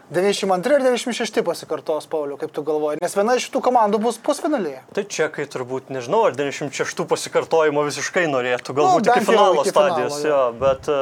[0.09, 4.83] 92 ir 96 pasikartos, Pauliu, kaip tu galvoji, nes viena iš šitų komandų bus pusfinalyje.
[4.93, 9.73] Tai čia, kai turbūt, nežinau, ar 96 pasikartojimo visiškai norėtų, galbūt bent iki finalo iki
[9.73, 10.99] stadijos, finalo, jo, bet e,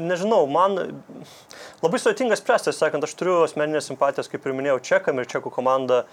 [0.00, 0.80] nežinau, man
[1.84, 6.06] labai sudėtinga spręsti, sakant, aš turiu asmeninės simpatijas, kaip ir minėjau, čekam ir čekų komanda.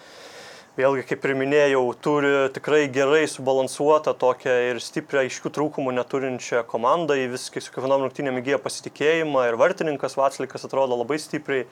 [0.73, 7.13] Vėlgi, kaip ir minėjau, turi tikrai gerai subalansuotą tokią ir stiprią aiškių trūkumų neturinčią komandą.
[7.13, 11.67] Į viskai su kiekvienom rungtynėm įgyja pasitikėjimą ir vartininkas Vatslikas atrodo labai stipriai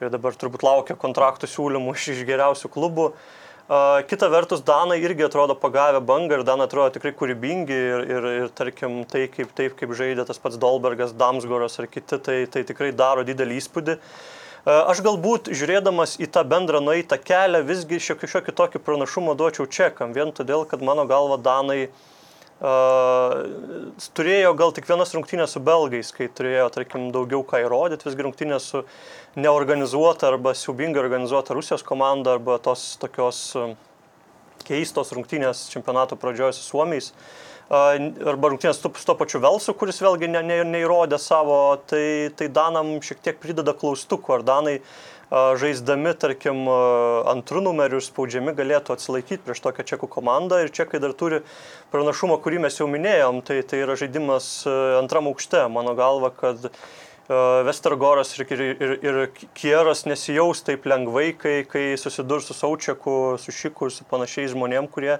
[0.00, 3.10] ir dabar turbūt laukia kontraktų siūlymų iš, iš geriausių klubų.
[4.08, 8.52] Kita vertus, Danai irgi atrodo pagavę bangą ir Danai atrodo tikrai kūrybingi ir, ir, ir
[8.56, 12.94] tarkim, tai kaip, taip kaip žaidė tas pats Dolbergas, Damsgoras ar kiti, tai, tai tikrai
[12.96, 14.00] daro didelį įspūdį.
[14.00, 19.68] Uh, aš galbūt žiūrėdamas į tą bendrą nueitą kelią visgi šiokį šiokį tokį pranašumą duočiau
[19.70, 21.88] čekam, vien todėl, kad mano galva Danai
[22.60, 28.26] Uh, turėjo gal tik vienas rungtynės su belgais, kai turėjo, tarkim, daugiau ką įrodyti, visgi
[28.26, 28.82] rungtynės su
[29.40, 33.72] neorganizuota arba siubingai organizuota Rusijos komanda arba tos tokios uh,
[34.68, 37.14] keistos rungtynės čempionato pradžioje su Suomiais.
[37.14, 42.50] Uh, arba rungtynės su, to pačiu Velsu, kuris vėlgi ne, ne, neįrodė savo, tai, tai
[42.50, 44.80] Danam šiek tiek prideda klaustukų, ar Danai
[45.30, 46.64] žaisdami, tarkim,
[47.30, 50.58] antrų numerių spaudžiami galėtų atsilaikyti prieš tokią čekų komandą?
[50.64, 51.38] Ir čekai dar turi
[51.94, 54.50] pranašumą, kurį mes jau minėjom, tai, tai yra žaidimas
[54.98, 55.62] antram aukšte.
[55.70, 56.66] Mano galva, kad
[57.30, 59.18] Vestergoras ir, ir, ir,
[59.54, 64.88] Kieras nesijaus taip lengvai, kai, kai susidurs su Saučiaku, su Šiku ir su panašiais žmonėm,
[64.90, 65.12] kurie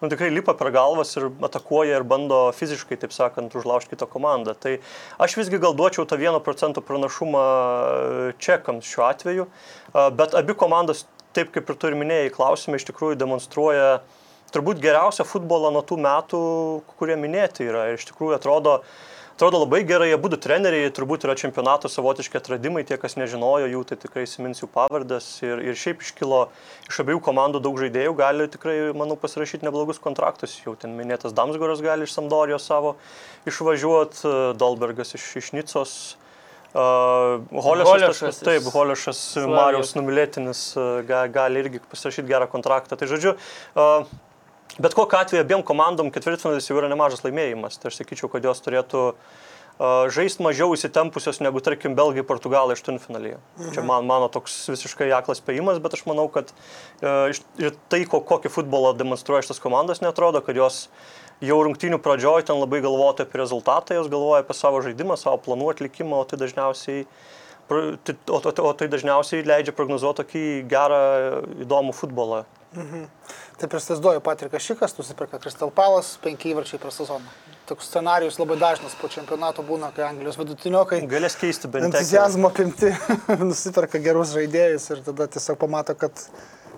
[0.00, 4.56] nu, tikrai lipa per galvas ir atakuoja ir bando fiziškai, taip sakant, užlaužti kitą komandą.
[4.56, 4.78] Tai
[5.20, 7.44] aš visgi gal duočiau tą 1 procentų pranašumą
[8.40, 11.04] čekams šiuo atveju, uh, bet abi komandos,
[11.36, 13.98] taip kaip ir tu ir minėjai, klausime iš tikrųjų demonstruoja
[14.54, 16.42] turbūt geriausią futbolą nuo tų metų,
[16.96, 17.90] kurie minėti yra.
[17.90, 18.78] Ir iš tikrųjų atrodo,
[19.38, 23.82] atrodo labai gerai, jie būtų treneriai, turbūt yra čempionato savotiški atradimai, tie, kas nežinojo jų,
[23.86, 25.28] tai tikrai įsimins jų pavardas.
[25.46, 26.40] Ir, ir šiaip iškilo
[26.90, 30.58] iš abiejų komandų daug žaidėjų, gali tikrai, manau, pasirašyti neblogus kontraktus.
[30.64, 32.96] Jau ten minėtas Damsgoras gali iš Samdorijos savo
[33.46, 34.26] išvažiuoti,
[34.58, 35.94] Dolbergas iš, iš Nicos.
[36.74, 39.22] Uh, Holešas, taip, Holešas.
[39.48, 42.98] Marijos numylėtinis uh, ga, gali irgi pasirašyti gerą kontraktą.
[42.98, 43.38] Tai žodžiu,
[43.78, 44.10] uh,
[44.78, 47.78] bet kokiu atveju abiem komandom ketvirtfinalis jau yra nemažas laimėjimas.
[47.78, 53.38] Tai aš sakyčiau, kad jos turėtų uh, žaisti mažiau įsitempusios negu, tarkim, Belgai, Portugalai aštuntfinalyje.
[53.58, 53.72] Mhm.
[53.76, 58.04] Čia man, mano toks visiškai aklas spėjimas, bet aš manau, kad uh, iš- ir tai,
[58.10, 60.86] ko, kokį futbolą demonstruoja šitas komandos, netrodo, kad jos
[61.44, 65.68] jau rungtynių pradžioj ten labai galvoja apie rezultatą, jos galvoja apie savo žaidimą, savo planų
[65.74, 67.37] atlikimą, o tai dažniausiai, tai-
[67.70, 71.02] o, o, o tai dažniausiai leidžia prognozuoti tokį gerą,
[71.64, 72.44] įdomų futbolą.
[73.58, 77.32] Taip ir įsivaizduoju, Patrikas Šikas nusipirka Crystal Palace, penki įvarčiai per sezoną.
[77.68, 81.96] Toks scenarius labai dažnas po čempionato būna, kai Anglijos vidutiniokai Galės keisti bent tiek.
[81.98, 82.92] entuzijazmo apimti,
[83.48, 86.22] nusipirka gerus žaidėjus ir tada tiesiog pamato, kad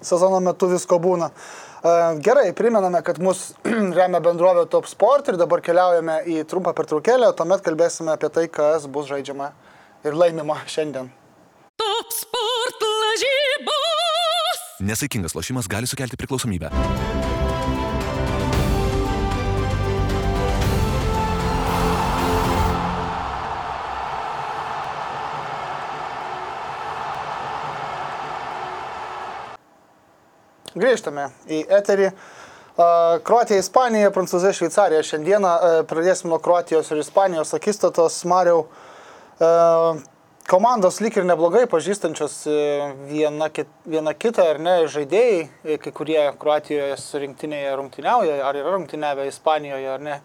[0.01, 1.31] sezono metu visko būna.
[1.31, 3.51] E, Gerai, primename, kad mus
[3.99, 8.89] remia bendrovė Top Sport ir dabar keliaujame į trumpą pertraukėlę, tuomet kalbėsime apie tai, kas
[8.91, 9.53] bus žaidžiama
[10.05, 11.11] ir laimima šiandien.
[11.81, 14.61] Top sport lažybos.
[14.81, 16.71] Nesaikingas lošimas gali sukelti priklausomybę.
[30.81, 32.13] Grįžtame į eterį.
[32.81, 32.85] A,
[33.27, 35.03] Kroatija, Ispanija, Prancūzija, Šveicarija.
[35.05, 38.23] Šiandieną a, pradėsim nuo Kroatijos ir Ispanijos akistatos.
[38.25, 38.90] Mariau, a,
[40.51, 42.57] komandos lyg ir neblogai pažįstančios e,
[43.09, 48.59] viena, kit, viena kitą, ar ne, žaidėjai, e, kai kurie Kroatijoje su rinktinėje rungtyniauja, ar
[48.61, 50.21] yra rungtyniavę Ispanijoje, ar ne.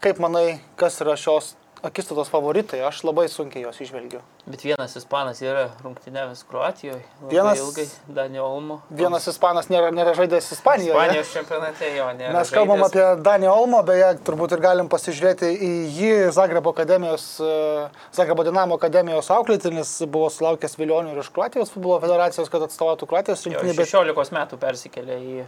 [0.00, 1.50] Kaip manai, kas yra šios
[1.82, 2.80] akistatos favoritai?
[2.84, 4.20] Aš labai sunkiai juos išvelgiu.
[4.46, 7.02] Bet vienas ispanas yra rungtynėvis Kroatijoje.
[7.30, 8.80] Vienas- Ilgai, Danio Olmo.
[8.90, 10.92] Vienas ispanas nėra, nėra žaidęs Ispanijoje.
[10.96, 12.32] Ispanijos čempionate jo nėra.
[12.32, 12.90] Mes kalbam žaidęs.
[13.14, 18.76] apie Danį Olmo, beje, turbūt ir galim pasižiūrėti į jį Zagrebo akademijos, e, Zagrebo Dinamo
[18.78, 23.76] akademijos auklėtinis, buvo sulaukęs Vilionių ir iš Kroatijos futbolo federacijos, kad atstovautų Kroatijos Jo, rinktinį,
[23.76, 25.44] bet 16 metų persikėlė į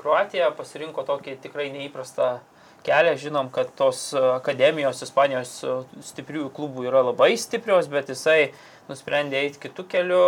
[0.00, 2.38] Kroatiją, pasirinko tokį tikrai neįprastą
[2.86, 3.14] kelią.
[3.20, 5.76] Žinom, kad tos e, akademijos Ispanijos e,
[6.10, 8.52] stipriųjų klubų yra labai stiprios, bet jisai
[8.90, 10.24] nusprendė eiti kitų kelių,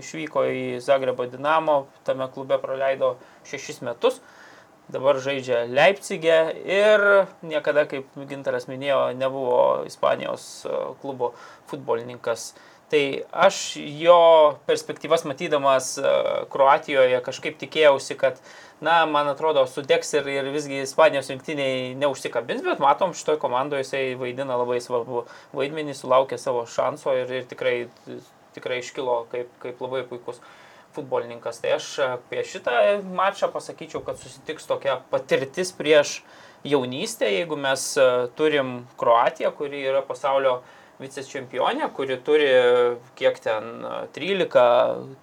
[0.00, 3.14] išvyko į Zagrebo Dinamo, tame klube praleido
[3.48, 4.20] šešis metus.
[4.92, 7.02] Dabar žaidžia Leipzigė ir
[7.40, 11.32] niekada, kaip Gintaras minėjo, nebuvo Ispanijos e, klubo
[11.70, 12.52] futbolininkas.
[12.94, 16.10] Tai aš jo perspektyvas matydamas e,
[16.46, 18.36] Kroatijoje kažkaip tikėjausi, kad,
[18.78, 24.02] na, man atrodo, sudegs ir, ir visgi Ispanijos rinktiniai neužsikabins, bet matom, šitoje komandoje jisai
[24.20, 25.24] vaidina labai svarbu
[25.58, 27.74] vaidmenį, sulaukė savo šanso ir, ir tikrai,
[28.54, 30.38] tikrai iškilo kaip, kaip labai puikus
[30.94, 31.58] futbolininkas.
[31.64, 32.78] Tai aš apie šitą
[33.10, 36.20] mačą pasakyčiau, kad susitiks tokia patirtis prieš
[36.62, 40.60] jaunystę, jeigu mes e, turim Kroatiją, kuri yra pasaulio
[41.04, 42.50] vicečempionė, kuri turi
[43.18, 44.66] kiek ten e, 13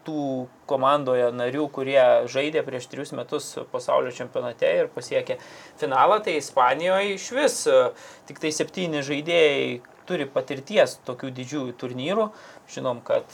[0.07, 0.25] tų
[0.71, 5.39] komandoje narių, kurie žaidė prieš 3 metus pasaulio čempionate ir pasiekė
[5.81, 7.57] finalą, tai Ispanijoje iš vis
[8.29, 12.27] tik tai 7 žaidėjai turi patirties tokių didžiųjų turnyrų.
[12.71, 13.27] Žinom, kad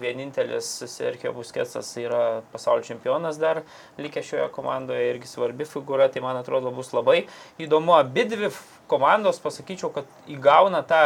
[0.00, 3.62] vienintelis Sergio Busketsas yra pasaulio čempionas dar
[3.98, 7.24] likęs šioje komandoje irgi svarbi figūra, tai man atrodo bus labai
[7.62, 7.96] įdomu.
[7.98, 8.52] Abi dvi
[8.90, 11.02] komandos, pasakyčiau, kad įgauna tą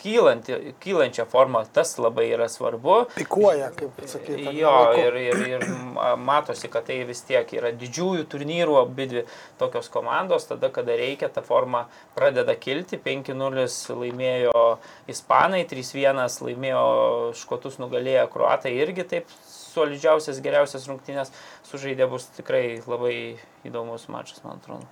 [0.00, 2.96] kylanti, kylančią formą, tas labai yra svarbu.
[3.14, 4.48] pikuoja, kaip sakyti.
[4.58, 9.24] Jo, ir, ir, ir ma- matosi, kad tai vis tiek yra didžiųjų turnyrų abi dvi
[9.60, 11.86] tokios komandos, tada, kada reikia, ta forma
[12.16, 12.98] pradeda kilti.
[13.00, 13.66] 5-0
[14.00, 14.64] laimėjo
[15.10, 16.84] Ispanai, 3-1 laimėjo
[17.40, 19.30] Škotus nugalėję Kroatai irgi taip
[19.70, 21.30] solidžiausias, geriausias rungtynės
[21.70, 23.14] sužaidė bus tikrai labai
[23.68, 24.88] įdomus mačas, man atrodo.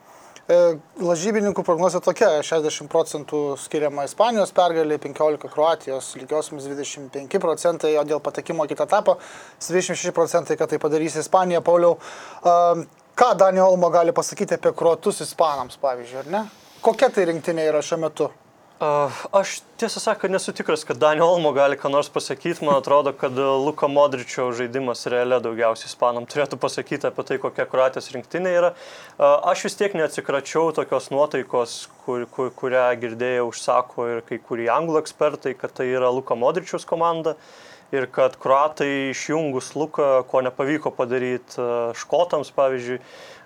[0.48, 8.04] E, Lažybininkų prognozija tokia- 60 procentų skiriama Ispanijos pergalė, 15 Kroatijos, lygiosiams 25 procentai, o
[8.04, 9.18] dėl patekimo kitą etapą
[9.60, 11.60] 26 procentai, kad tai padarys Ispanija.
[11.60, 11.98] Pauliau,
[12.42, 12.74] a,
[13.14, 16.50] ką Daniel Olmo gali pasakyti apie kruotus Ispanams, pavyzdžiui, ar ne?
[16.80, 18.30] Kokia tai rinktinė yra šiuo metu?
[18.78, 22.62] Uh, aš tiesą sakant nesu tikras, kad Daniel Olmo gali ką nors pasakyti.
[22.62, 27.66] Man atrodo, kad uh, Luka Modričio žaidimas realia daugiausiai ispanam turėtų pasakyti apie tai, kokia
[27.66, 28.68] Kroatijos rinktinė yra.
[29.16, 31.72] Uh, aš vis tiek neatsikračiau tokios nuotaikos,
[32.04, 36.86] kur, kur, kurią girdėjau užsako ir kai kurie anglų ekspertai, kad tai yra Luka Modričiaus
[36.86, 37.34] komanda.
[37.90, 42.98] Ir kad kruatai išjungus Luką, ko nepavyko padaryti škotams, pavyzdžiui,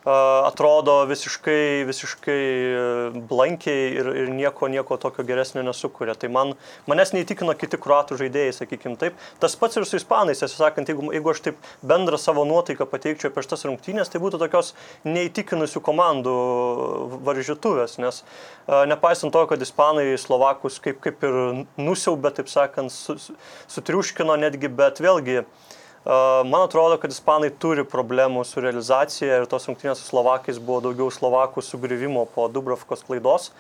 [0.05, 2.43] atrodo visiškai, visiškai
[2.75, 6.17] uh, blankiai ir, ir nieko, nieko tokio geresnio nesukuria.
[6.19, 6.55] Tai man,
[6.91, 9.19] manęs neįtikino kiti kruatų žaidėjai, sakykim taip.
[9.43, 13.31] Tas pats ir su ispanais, tiesą sakant, jeigu, jeigu aš taip bendrą savo nuotaiką pateikčiau
[13.31, 14.73] apie šitas rungtynės, tai būtų tokios
[15.07, 16.35] neįtikinusių komandų
[17.29, 21.39] varžytuvės, nes uh, nepaisant to, kad ispanai Slovakus kaip, kaip ir
[21.79, 23.15] nusiaubė, taip sakant, su,
[23.71, 29.69] sutriuškino netgi, bet vėlgi Uh, Man atrodo, kad ispanai turi problemų su realizacija ir tos
[29.69, 33.53] rungtynės su slovakais buvo daugiau slovakų sugrįvimo po Dubrovkos klaidos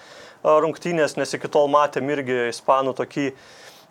[0.42, 3.28] rungtynės, nes iki tol matėm irgi ispanų tokį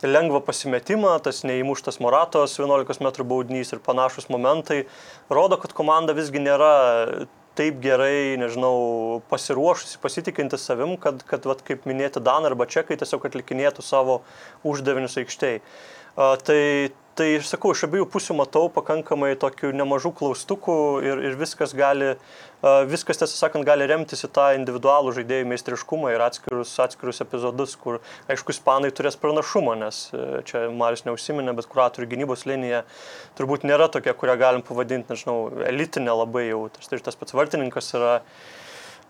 [0.03, 4.81] lengvą pasimetimą, tas neįmuštas Moratos 11 m baudinys ir panašus momentai
[5.29, 11.87] rodo, kad komanda visgi nėra taip gerai, nežinau, pasiruošusi, pasitikinti savim, kad, kad vat, kaip
[11.87, 14.21] minėti Dan arba Čekai tiesiog atlikinėtų savo
[14.67, 15.61] uždavinius aikštėje.
[16.15, 16.61] Tai,
[17.15, 22.13] tai aš sakau, iš abiejų pusių matau pakankamai tokių nemažų klaustukų ir, ir viskas gali,
[22.15, 27.75] uh, viskas tiesą sakant, gali remtis į tą individualų žaidėjų meistriškumą ir atskirus, atskirus epizodus,
[27.81, 27.99] kur,
[28.31, 32.85] aišku, ispanai turės pranašumą, nes uh, čia Marius neužsiminė, bet kuratorių gynybos linija
[33.39, 36.65] turbūt nėra tokia, kurią galim pavadinti, nežinau, elitinė labai jau.
[36.73, 38.17] Tai tas pats vartininkas yra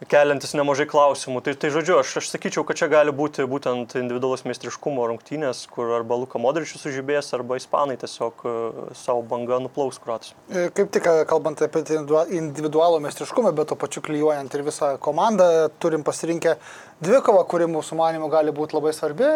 [0.10, 1.42] keliantis nemažai klausimų.
[1.46, 5.92] Tai, tai žodžiu, aš, aš sakyčiau, kad čia gali būti būtent individualus meistriškumo rungtynės, kur
[5.98, 10.34] arba Luka Modričius sužibės, arba Ispanai tiesiog uh, savo bangą nuplaus kruatus.
[10.50, 14.96] E, Kaip tik e, kalbant apie individua- individualų meistriškumą, bet to pačiu klyjuojant ir visą
[15.02, 16.56] komandą, turim pasirinkę
[17.04, 19.30] dvikovą, kuri mūsų manimu gali būti labai svarbi.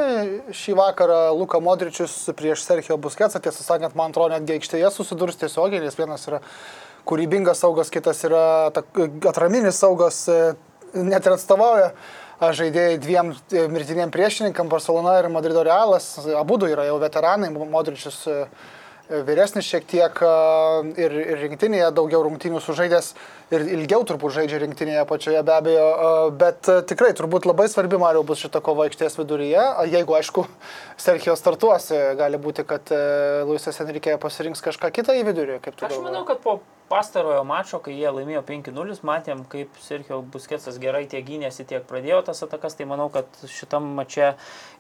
[0.55, 5.83] Šį vakarą Luka Modričius prieš Sergio Busketsą, tiesą sakant, man atrodo, netgi aikštėje susidurs tiesiogiai,
[5.85, 6.41] nes vienas yra
[7.05, 8.43] kūrybingas saugas, kitas yra
[9.29, 10.53] atraminis saugas, e,
[10.95, 11.91] net ir atstovauja
[12.59, 18.39] žaidėjai dviem e, mirtiniem priešininkam, Barcelona ir Madrido Realas, abu yra jau veteranai, Modričius e,
[19.27, 20.21] vyresnis šiek tiek
[20.97, 23.11] ir, ir rinktinėje daugiau rungtynių sužaidęs
[23.53, 25.87] ir ilgiau turbūt žaidžia rinktinėje pačioje be abejo,
[26.39, 30.45] bet tikrai turbūt labai svarbi Mario bus šita kova aikštės viduryje, a, jeigu aišku
[31.05, 33.01] Sergio startuos, gali būti, kad e,
[33.47, 37.79] Luisas Enrique pasirinks kažką kitą į vidurį, kaip tu Aš manau, kad po pastarojo mačo,
[37.81, 42.77] kai jie laimėjo 5-0, matėm, kaip Sergio Busketsas gerai tiek gynėsi, tiek pradėjo tas atakas,
[42.77, 44.33] tai manau, kad šitam mače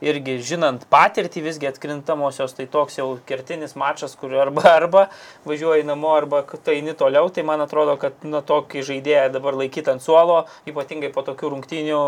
[0.05, 5.07] irgi žinant patirtį visgi atkrintamosios, tai toks jau kertinis mačas, kur arba arba
[5.49, 9.93] važiuoji namo, arba tai eini toliau, tai man atrodo, kad nuo tokį žaidėją dabar laikyti
[9.93, 12.01] ant suolo, ypatingai po tokių rungtynių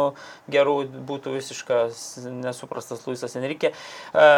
[0.52, 2.06] gerų būtų visiškas
[2.42, 3.74] nesuprastas Luisas Enrique.
[3.74, 4.30] E,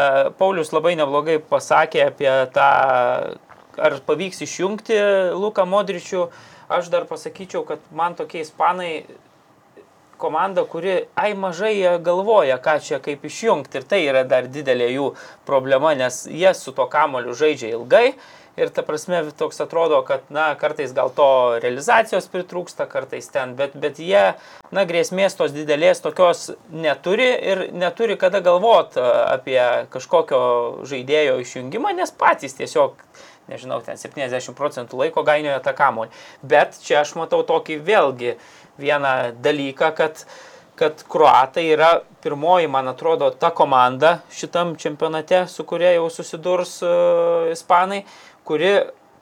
[0.42, 2.72] Paulius labai neblogai pasakė apie tą
[3.80, 4.98] ar pavyks išjungti
[5.40, 6.28] Luką Modričių,
[6.72, 9.06] aš dar pasakyčiau, kad man tokie ispanai
[10.20, 13.80] komanda, kuri, ai mažai galvoja, ką čia kaip išjungti.
[13.80, 15.08] Ir tai yra dar didelė jų
[15.48, 18.18] problema, nes jie su to kamoliu žaidžia ilgai
[18.60, 21.30] ir ta prasme toks atrodo, kad, na, kartais gal to
[21.64, 24.26] realizacijos pritrūksta, kartais ten, bet, bet jie,
[24.76, 29.62] na, grėsmės tos didelės tokios neturi ir neturi kada galvoti apie
[29.94, 30.42] kažkokio
[30.90, 33.00] žaidėjo išjungimą, nes patys tiesiog
[33.50, 36.14] nežinau, ten 70 procentų laiko gainioja tą kamolį.
[36.46, 38.36] Bet čia aš matau tokį vėlgi
[38.80, 40.24] vieną dalyką, kad,
[40.80, 41.92] kad kruatai yra
[42.24, 48.04] pirmoji, man atrodo, ta komanda šitam čempionate, su kuria jau susidurs uh, ispanai,
[48.50, 48.74] kuri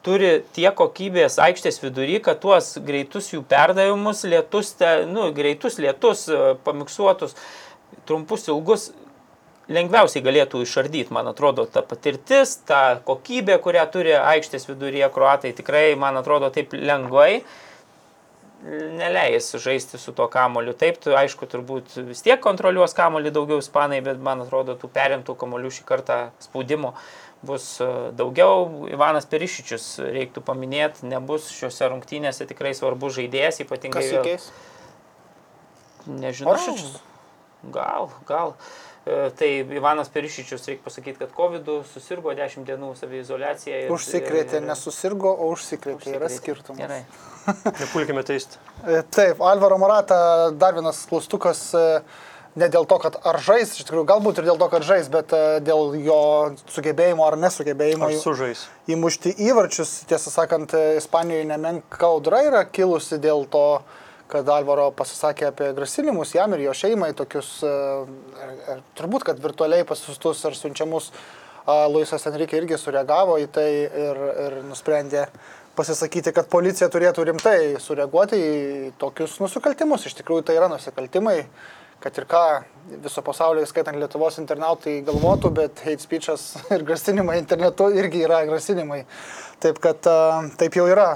[0.08, 6.28] turi tiek kokybės aikštės vidury, kad tuos greitus jų perdavimus, lietus, te, nu, greitus lietus,
[6.32, 7.36] uh, pamiksuotus,
[8.08, 8.90] trumpus, ilgus
[9.68, 15.90] lengviausiai galėtų išardyti, man atrodo, ta patirtis, ta kokybė, kurią turi aikštės viduryje kruatai, tikrai,
[16.00, 17.44] man atrodo, taip lengvai
[18.98, 20.74] neleis žaisti su tuo kamoliu.
[20.74, 25.36] Taip, tu, aišku, turbūt vis tiek kontroliuos kamolį daugiau ispanai, bet man atrodo, tų perimtų
[25.38, 26.96] kamolių šį kartą spaudimo
[27.46, 28.88] bus e, daugiau.
[28.90, 34.02] Ivanas Perišičius reiktų paminėti, nebus šiuose rungtynėse tikrai svarbus žaidėjas, ypatingai...
[34.02, 34.50] Kas įkeis?
[36.08, 36.54] Nežinau.
[36.56, 37.00] Oršičius?
[37.74, 38.54] Gal, gal.
[39.08, 43.84] E, Tai Ivanas Perišičius, reikia pasakyti, kad COVID susirgo 10 dienų savizolaciją.
[43.86, 46.16] ir- Užsikrėtė, ir- nesusirgo, o užsikrėtė.
[46.16, 46.38] Yra užsikrėtė.
[46.38, 46.80] skirtumas.
[46.80, 47.04] Gerai.
[47.80, 48.58] Nepulkime teisti.
[48.86, 52.02] E, Taip, Alvaro Morata, dar vienas klaustukas, e,
[52.58, 55.36] ne dėl to, kad ar žais, iš tikrųjų galbūt ir dėl to, kad žais, bet
[55.36, 56.22] e, dėl jo
[56.74, 58.18] sugebėjimo ar nesugebėjimo Ar
[58.98, 60.02] įmušti įvarčius.
[60.10, 63.70] Tiesą sakant, e, Ispanijoje nemenka audra yra kilusi dėl to,
[64.32, 69.40] kad Alvaro pasisakė apie grasinimus jam ir jo šeimai, tokius, e, e, e, turbūt, kad
[69.44, 71.12] virtualiai pasiustus ar siunčiamus.
[71.92, 75.26] Luisas Enrique irgi sureagavo į tai ir, ir nusprendė
[75.76, 80.06] pasisakyti, kad policija turėtų rimtai sureaguoti į tokius nusikaltimus.
[80.08, 81.42] Iš tikrųjų tai yra nusikaltimai,
[82.04, 82.44] kad ir ką
[83.04, 89.04] viso pasaulio, skaitant Lietuvos internautai, galvotų, bet hate speechas ir grasinimai internetu irgi yra grasinimai.
[89.64, 90.06] Taip kad
[90.60, 91.10] taip jau yra.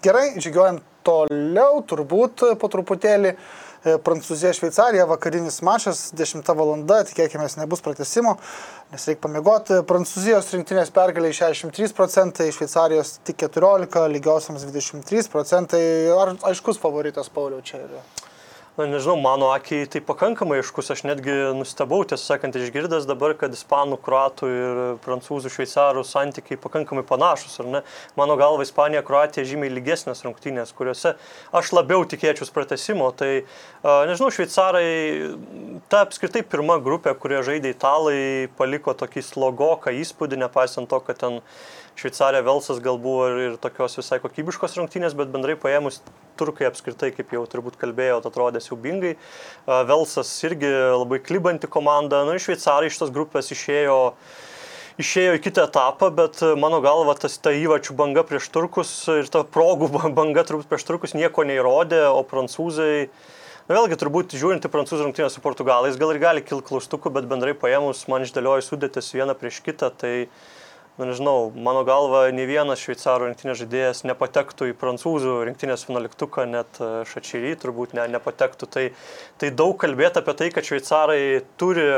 [0.00, 3.34] Gerai, žygiuojant toliau, turbūt po truputėlį.
[3.80, 6.72] E, Prancūzija, Šveicarija, vakarinis mačas, 10 val.
[7.08, 8.36] tikėkime, nebus pratesimo,
[8.92, 9.80] nes reikia pamiegoti.
[9.88, 15.84] Prancūzijos rinktinės pergaliai 63 procentai, Šveicarijos tik 14, lygiosiams 23 procentai.
[16.16, 18.04] Ar aiškus favoritas Pauliau čia yra?
[18.80, 23.52] Na, nežinau, mano akiai tai pakankamai aiškus, aš netgi nustebau, tiesą sakant, išgirdęs dabar, kad
[23.52, 27.82] ispanų, kruatų ir prancūzų, šveicarų santykiai pakankamai panašus, ar ne?
[28.16, 31.12] Mano galva, Ispanija, Kroatija žymiai lygesnės rungtynės, kuriuose
[31.60, 33.10] aš labiau tikėčiau pratesimo.
[33.20, 33.28] Tai,
[34.08, 34.88] nežinau, šveicarai,
[35.92, 41.42] ta apskritai pirma grupė, kurioje žaidė italai, paliko tokį slogoką įspūdį, nepaisant to, kad ten
[42.00, 45.98] Šveicarija, Velsas gal buvo ir, ir tokios visai kokybiškos rungtynės, bet bendrai paėmus
[46.40, 49.16] turkai apskritai, kaip jau turbūt kalbėjau, atrodė siaubingai.
[49.90, 52.22] Velsas irgi labai klibanti komanda.
[52.24, 53.98] Nu, šveicarai iš tos grupės išėjo,
[55.02, 59.44] išėjo į kitą etapą, bet mano galva tas ta įvačių banga prieš turkus ir ta
[59.44, 63.10] progų banga turbūt prieš turkus nieko neįrodė, o prancūzai...
[63.68, 67.28] Na vėlgi, turbūt žiūrint į prancūzų rungtynę su portugalais, gal ir gali kilti klaustukų, bet
[67.30, 70.14] bendrai paėmus man išdėlioja sudėtis vieną prieš kitą, tai
[71.00, 76.76] na, nežinau, mano galva, nei vienas šveicarų rinktinės žaidėjas nepatektų į prancūzų rinktinės finaliktuką, net
[76.76, 78.68] e, Šačyry turbūt ne, nepatektų.
[78.68, 78.84] Tai,
[79.40, 81.22] tai daug kalbėti apie tai, kad šveicarai
[81.60, 81.88] turi,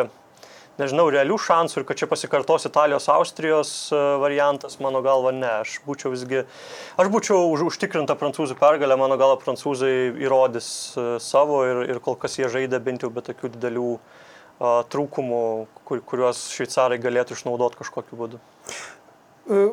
[0.78, 5.50] nežinau, realių šansų ir kad čia pasikartos Italijos, Austrijos e, variantas, mano galva, ne.
[5.66, 6.46] Aš būčiau visgi,
[6.94, 12.14] aš būčiau už, užtikrinta prancūzų pergalę, mano galva, prancūzai įrodys e, savo ir, ir kol
[12.22, 14.20] kas jie žaidė bent jau be tokių didelių uh,
[14.62, 15.44] trūkumų,
[15.88, 18.42] kur, kuriuos šveicarai galėtų išnaudoti kažkokiu būdu.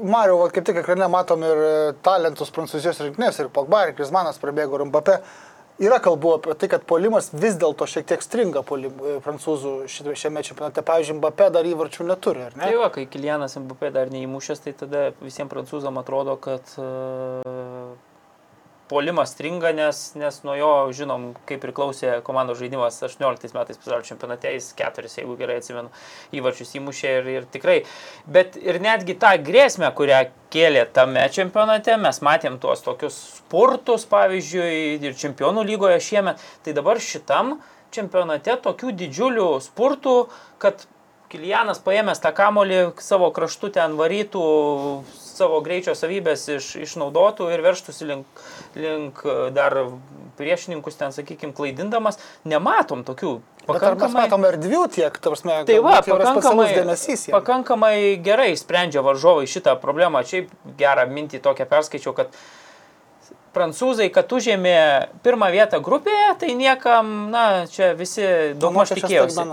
[0.01, 1.73] Mario, vat kaip tik ekrane matom ir e,
[2.05, 5.19] talentus prancūzijos rinktinės, ir Pogba, ir Krismanas prabėgo, ir Mbappé.
[5.79, 10.41] Yra kalbų apie tai, kad polimas vis dėlto šiek tiek stringa polim, e, prancūzų šiame
[10.47, 10.83] čempionate.
[10.89, 12.65] Pavyzdžiui, Mbappé dar įvarčių neturi, ar ne?
[12.65, 17.93] Tai va, kai Kilianas MVP dar neįmušęs, tai tada visiems prancūzam atrodo, kad uh,
[18.89, 24.51] polimas stringa, nes, nes nuo jo, žinom, kaip priklausė komandos žaidimas 18 metais pasaulio čempionate,
[24.55, 25.93] jis keturis, jeigu gerai atsimenu,
[26.35, 27.77] įvarčius įmušė ir, ir tikrai.
[28.25, 30.23] Bet ir netgi tą grėsmę, kurią
[30.53, 37.01] kėlė tame čempionate, mes matėm tuos tokius spurtus, pavyzdžiui, ir čempionų lygoje šiemet, tai dabar
[37.03, 37.59] šitam
[37.93, 40.15] čempionate tokių didžiulių spurtų,
[40.61, 40.89] kad
[41.29, 44.45] Kilianas paėmęs tą kamolį savo kraštu ten varytų,
[45.39, 48.43] savo greičio savybės iš, išnaudotų ir verštųsi link,
[48.77, 49.77] link e, dar
[50.39, 53.39] priešininkus ten, sakykime, klaidindamas, nematom tokių.
[53.69, 57.27] Ar mes matom erdvių tiek, ta prasme, Tai va, pakankamai, dėmesys.
[57.27, 57.35] jiem.
[57.35, 60.23] pakankamai gerai sprendžia varžovai šitą problemą.
[60.25, 62.33] Šiaip gerą mintį tokią perskaičiau, kad
[63.53, 64.77] prancūzai, kad užėmė
[65.25, 68.25] pirmą vietą grupėje, tai niekam, na, čia visi
[68.59, 69.45] daugmaž tikėjosi.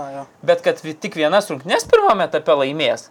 [0.45, 3.09] Bet kad tik vienas rungtynės pirmame etape laimės,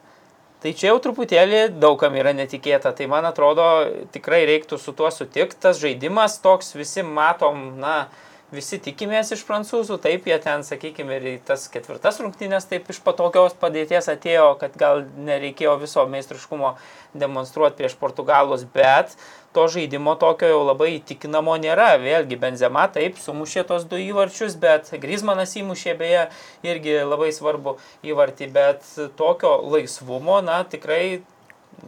[0.66, 2.90] tai čia jau truputėlį daugam yra netikėta.
[2.98, 3.66] Tai man atrodo,
[4.10, 5.60] tikrai reiktų su tuo sutikti.
[5.62, 8.08] Tas žaidimas toks visi matom, na,
[8.50, 13.54] visi tikimės iš prancūzų, taip jie ten, sakykime, ir tas ketvirtas rungtynės taip iš patogios
[13.58, 16.74] padėties atėjo, kad gal nereikėjo viso meistriškumo
[17.14, 19.14] demonstruoti prieš portugalus, bet
[19.56, 21.88] to žaidimo tokio jau labai įtikinamo nėra.
[22.02, 26.26] Vėlgi Benzema taip sumušė tos du įvarčius, bet Grizmanas įmušė beje
[26.66, 27.78] irgi labai svarbu
[28.12, 28.84] įvartį, bet
[29.20, 31.22] tokio laisvumo, na tikrai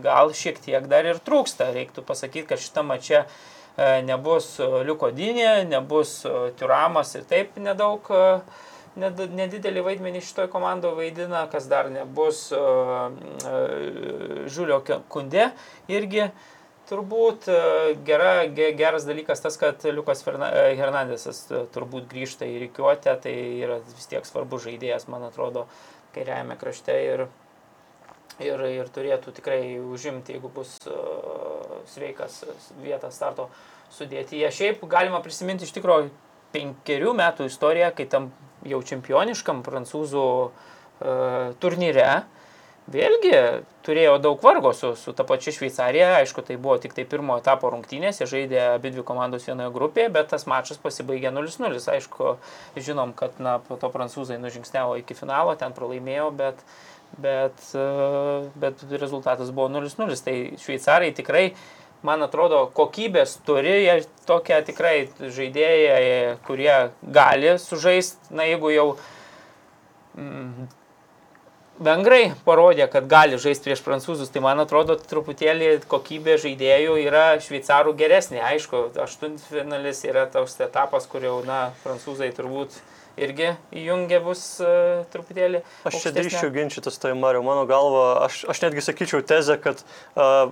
[0.05, 1.69] gal šiek tiek dar ir trūksta.
[1.77, 8.09] Reiktų pasakyti, kad šitą mačią e, nebus e, Liukodinė, nebus e, Turamas ir taip nedaug.
[8.09, 8.67] e,
[8.99, 13.09] ned- Nedidelį vaidmenį šitoje komandoje vaidina, kas dar nebus uh,
[13.47, 14.81] uh, Žiulio
[15.13, 15.51] Kundė
[15.93, 16.29] irgi
[16.89, 17.57] Turbūt e,
[18.09, 23.35] gera, ge- geras dalykas tas, kad Liukas e, Hernandesas e, turbūt grįžta į reikiuotę, tai
[23.61, 25.67] yra vis tiek svarbus žaidėjas, man atrodo,
[26.15, 27.27] kairiajame krašte ir,
[28.41, 32.41] ir, ir turėtų tikrai užimti, jeigu bus uh, sveikas
[32.81, 33.51] vietą starto
[33.93, 34.49] sudėtyje.
[34.55, 36.09] Šiaip galima prisiminti iš tikrųjų
[36.57, 38.31] penkerių metų istoriją, kai tam
[38.67, 42.09] jau čempioniškam prancūzų uh, turnyre
[42.89, 43.33] Vėlgi
[43.85, 47.69] turėjo daug vargo su, su ta pačia Šveicarija, aišku, tai buvo tik tai pirmo etapo
[47.75, 51.83] rungtynės, jie žaidė abi dvi komandos vienoje grupėje, bet tas mačas pasibaigė 0-0.
[51.93, 52.31] Aišku,
[52.81, 56.65] žinom, kad na, po to prancūzai nužingsniavo iki finalo, ten pralaimėjo, bet,
[57.21, 57.85] bet, e,
[58.65, 60.17] bet rezultatas buvo 0-0.
[60.25, 61.45] Tai šveicarai tikrai,
[62.09, 66.75] man atrodo, kokybės turi, jie tokie tikrai žaidėjai, kurie
[67.05, 68.91] gali sužaisti, na jeigu jau
[70.17, 70.73] mm,
[71.79, 77.95] Vengrai parodė, kad gali žaisti prieš prancūzus, tai man atrodo truputėlį kokybė žaidėjų yra šveicarų
[78.01, 78.41] geresnė.
[78.49, 82.81] Aišku, aštuntfinalis yra toks etapas, kur jau, na, prancūzai turbūt
[83.19, 85.63] irgi įjungia bus uh, truputėlį.
[85.87, 90.51] Aš čia drįščiau ginčytis, tai Mario, mano galva, aš, aš netgi sakyčiau tezę, kad uh,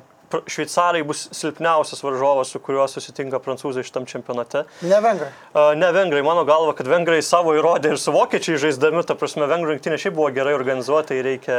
[0.50, 4.64] šveicarai bus silpniausias varžovas, su kuriuo susitinka prancūzai šitam čempionate.
[4.86, 5.30] Ne vengrai.
[5.52, 9.48] Uh, ne vengrai, mano galva, kad vengrai savo įrodė ir su vokiečiai žaisdami, ta prasme,
[9.50, 11.58] vengrų rinktinė šiaip buvo gerai organizuota ir reikia,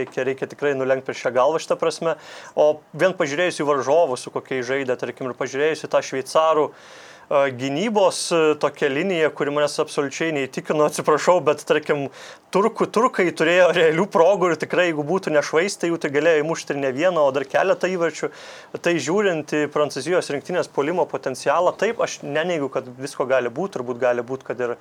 [0.00, 2.16] reikia, reikia tikrai nulenkti per šią galvą šitą prasme.
[2.56, 6.86] O vien pažiūrėjus į varžovus, su kokiais žaidė, tarkim, ir pažiūrėjus į tą šveicarų uh,
[7.30, 12.06] gynybos tokia linija, kuri manęs absoliučiai neįtikino, atsiprašau, bet tarkim,
[12.54, 16.92] turkų, turkai turėjo realių progų ir tikrai, jeigu būtų nešvaistę, jų tai galėjo įmušti ne
[16.94, 18.30] vieną, o dar keletą įvarčių.
[18.78, 24.02] Tai žiūrint į Prancūzijos rinktinės polimo potencialą, taip, aš neneigiu, kad visko gali būti, turbūt
[24.02, 24.78] gali būti, kad ir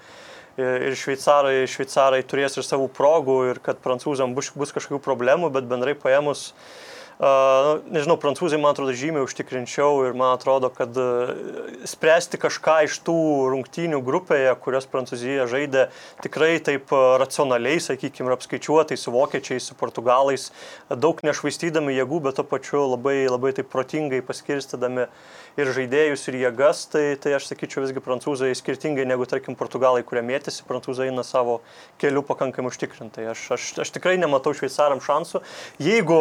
[0.55, 5.65] ir šveicarai, šveicarai turės ir savų progų ir kad prancūzam bus, bus kažkokių problemų, bet
[5.67, 11.31] bendrai paėmus, uh, nežinau, prancūzai man atrodo žymiai užtikrinčiau ir man atrodo, kad uh,
[11.87, 13.15] spręsti kažką iš tų
[13.53, 15.85] rungtynių grupėje, kurios Prancūzija žaidė
[16.25, 20.49] tikrai taip uh, racionaliai, sakykime, ir apskaičiuotai su vokiečiais, su portugalais,
[20.91, 25.07] daug nešvaistydami jėgų, bet to pačiu labai, labai taip protingai paskirstydami
[25.55, 30.25] ir žaidėjus, ir jėgas, tai, tai aš sakyčiau visgi prancūzai skirtingai negu, tarkim, portugalai, kurie
[30.25, 31.61] mėtėsi, prancūzai eina savo
[32.01, 33.29] keliu pakankamai užtikrintai.
[33.31, 35.39] Aš, aš, aš tikrai nematau šveicaram šansų.
[35.79, 36.19] Jeigu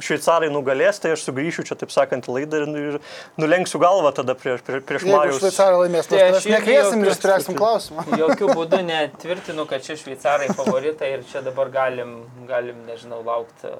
[0.00, 2.98] šveicarai nugalės, tai aš sugrįšiu čia, taip sakant, laidą ir,
[3.40, 5.40] nulenksiu galvą tada prieš, prieš, prieš Jeigu Marijos.
[5.42, 8.06] šveicarai laimės, Tai aš mes nekviesim ir spręsim klausimą.
[8.22, 13.72] Jokių būdų netvirtinu, kad čia šveicarai favoritai ir čia dabar galim, galim nežinau, laukti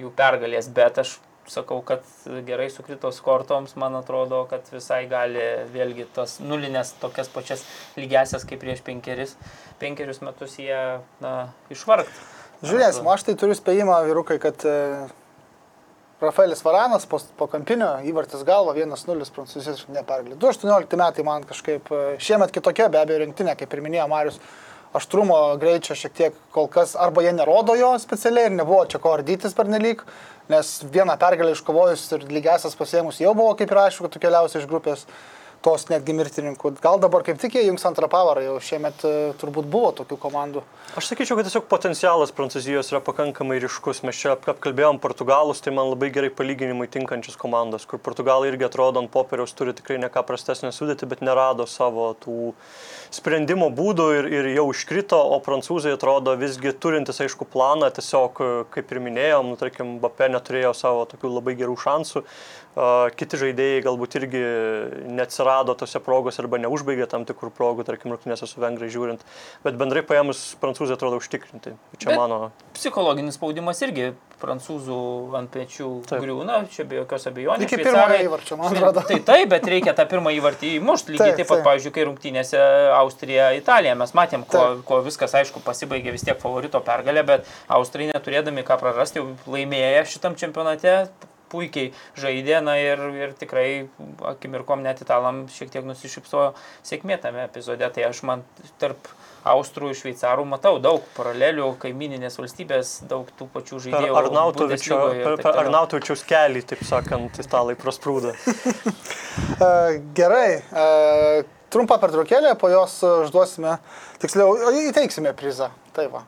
[0.00, 1.18] jų pergalės, bet aš
[1.50, 2.04] sakau, kad
[2.46, 5.42] gerai sukritos kortoms, man atrodo, kad visai gali
[5.72, 7.64] vėlgi tos nulinės tokias pačias
[7.98, 9.34] lygiasias kaip prieš penkeris,
[9.82, 11.34] penkerius metus jie na,
[11.72, 12.12] išvargt.
[12.60, 14.62] Žiūrėsim, aš tai turiu spėjimą, vyrukai, kad
[16.20, 20.36] Rafaelis Varanas po, po kampinio įvartis galva 1-0 prancūzijos nepergalė.
[20.36, 24.36] 2018 metai man kažkaip e, šiemet kitokia, be abejo, rinktinė, kaip ir minėjo Marius,
[25.00, 29.14] aštrumo greičio šiek tiek kol kas, arba jie nerodo jo specialiai ir nebuvo čia ko
[29.16, 30.04] ardytis per nelik,
[30.52, 34.60] nes vieną pergalę iškovojus ir lygiasias pasiemus jau buvo kaip ir aišku, kad tu keliausi
[34.60, 35.06] iš grupės
[35.64, 36.72] tos netgi mirtininkų.
[36.80, 40.62] Gal dabar kaip tik jie jungs antrą pavarą, jau šiemet e, turbūt buvo tokių komandų.
[40.96, 44.00] Aš sakyčiau, kad tiesiog potencialas Prancūzijos yra pakankamai ryškus.
[44.08, 48.66] Mes čia ap- apkalbėjom Portugalus, tai man labai gerai palyginimui tinkančios komandos, kur Portugalai irgi
[48.70, 52.54] atrodo ant popieriaus turi tikrai ne ką prastesnę sudėtį, bet nerado savo tų
[53.14, 58.48] sprendimo būdų ir, ir jau iškrito, o prancūzai atrodo visgi turintis aišku planą, tiesiog, e,
[58.74, 62.88] kaip ir minėjom, nu, tarkim, Bape neturėjo savo tokių labai gerų šansų, a,
[63.18, 64.42] kiti žaidėjai galbūt irgi
[65.18, 69.26] neatsirado tose progos arba neužbaigė tam tikrų progų, tarkim, rungtynėse su vengrai žiūrint,
[69.66, 71.74] bet bendrai paėmus prancūzai atrodo užtikrinti.
[71.98, 72.42] Čia Bet- mano
[72.78, 74.98] Psichologinis spaudimas irgi prancūzų
[75.38, 76.22] ant pečių Taip.
[76.24, 77.66] griūna, čia be jokios abejonės.
[77.66, 79.04] Iki pirmojo įvarčio, man atrodo.
[79.10, 81.14] Tai taip, bet reikia tą pirmą įvartį įmušti.
[81.14, 81.66] Lygiai Taip, taip pat, taip.
[81.68, 82.62] pavyzdžiui, kai rungtynėse
[82.98, 84.84] Austrija, Italija, mes matėm, ko, Taip.
[84.88, 90.06] ko viskas, aišku, pasibaigė vis tiek favorito pergalė, bet Austrai neturėdami ką prarasti, jau laimėję
[90.14, 90.96] šitam čempionate.
[91.50, 93.88] Puikiai žaidė, na ir, ir tikrai
[94.32, 96.52] akimirkom net italam šiek tiek nusišypsojo
[96.86, 97.88] sėkmė tame epizode.
[97.90, 98.46] Tai aš man
[98.82, 99.10] tarp
[99.50, 104.18] Austrų ir Šveicarų matau daug paralelių, kaimininės valstybės, daug tų pačių žaidėjų.
[105.64, 108.36] Arnautovičiaus kelį, taip sakant, italai prasprūda.
[109.60, 113.76] E, Gerai, e, trumpa pertraukėlė, po jos užduosime,
[114.22, 114.56] tiksliau,
[114.88, 115.70] įteiksime prizą.
[115.96, 116.24] Tai va.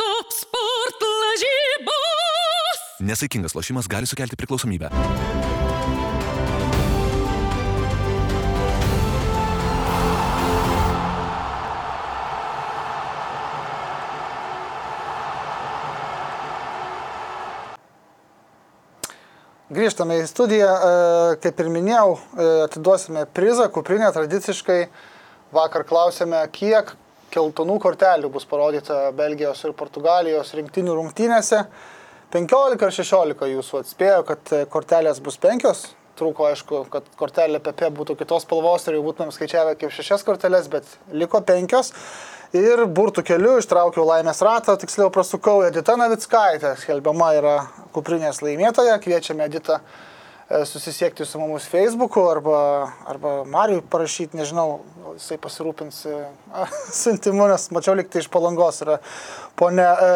[0.00, 2.15] Top sport lažybos.
[3.00, 4.88] Nesaikingas lošimas gali sukelti priklausomybę.
[19.76, 20.68] Grįžtame į studiją.
[20.70, 24.86] E, Kaip ir minėjau, e, atiduosime prizą, kuprinę tradiciškai.
[25.52, 26.94] Vakar klausėme, kiek
[27.34, 31.60] keltonų kortelių bus parodyta Belgijos ir Portugalijos rinktinių rungtynėse.
[32.34, 35.84] 15 ar 16 jūsų atspėjo, kad e, kortelės bus penkios.
[36.16, 40.66] Trūko, aišku, kad kortelė PP būtų kitos spalvos ir jau būtumėm skaičiavę kaip šešias korteles,
[40.72, 41.92] bet liko penkios.
[42.56, 47.56] Ir burtų keliu ištraukiau laimės ratą, tiksliau prasukau Edita Navickaitė, skelbiama yra
[47.94, 49.80] kuprinės laimėtoja, kviečiame Editą
[50.64, 54.80] susisiekti su mumis Facebook'u arba, arba Mariui parašyti, nežinau,
[55.16, 56.18] jisai pasirūpins e,
[57.00, 59.00] siuntimu, nes mačiau liktai iš palangos yra
[59.58, 59.86] ponė.
[59.86, 60.12] E,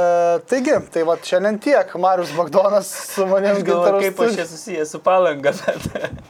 [0.50, 4.46] taigi, tai va šiandien tiek, Marius Bagdonas su manim Aš galvoju, gintaras kaip aš čia
[4.52, 6.22] susijęs su palanga, bet...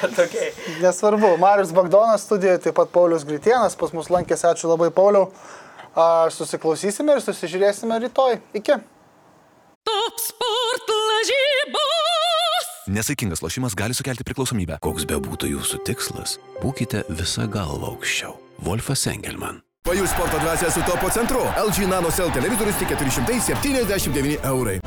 [0.00, 0.50] bet okay.
[0.82, 5.30] Nesvarbu, Marius Bagdonas studijoje, taip pat Paulius Gritienas pas mus lankėsi, ačiū labai Pauliau.
[5.94, 8.40] A, Susiklausysime ir susižiūrėsime rytoj.
[8.58, 8.82] Iki.
[9.86, 12.39] Top sport lažybos.
[12.90, 14.80] Nesaikingas lošimas gali sukelti priklausomybę.
[14.82, 18.34] Koks be būtų jūsų tikslas, būkite visą galvą aukščiau.
[18.66, 19.60] Wolfas Engelman.
[19.86, 21.44] Pajus sporto dvasia su topo centru.
[21.54, 24.80] LG Nano Cell televizorius tik 479 eurai.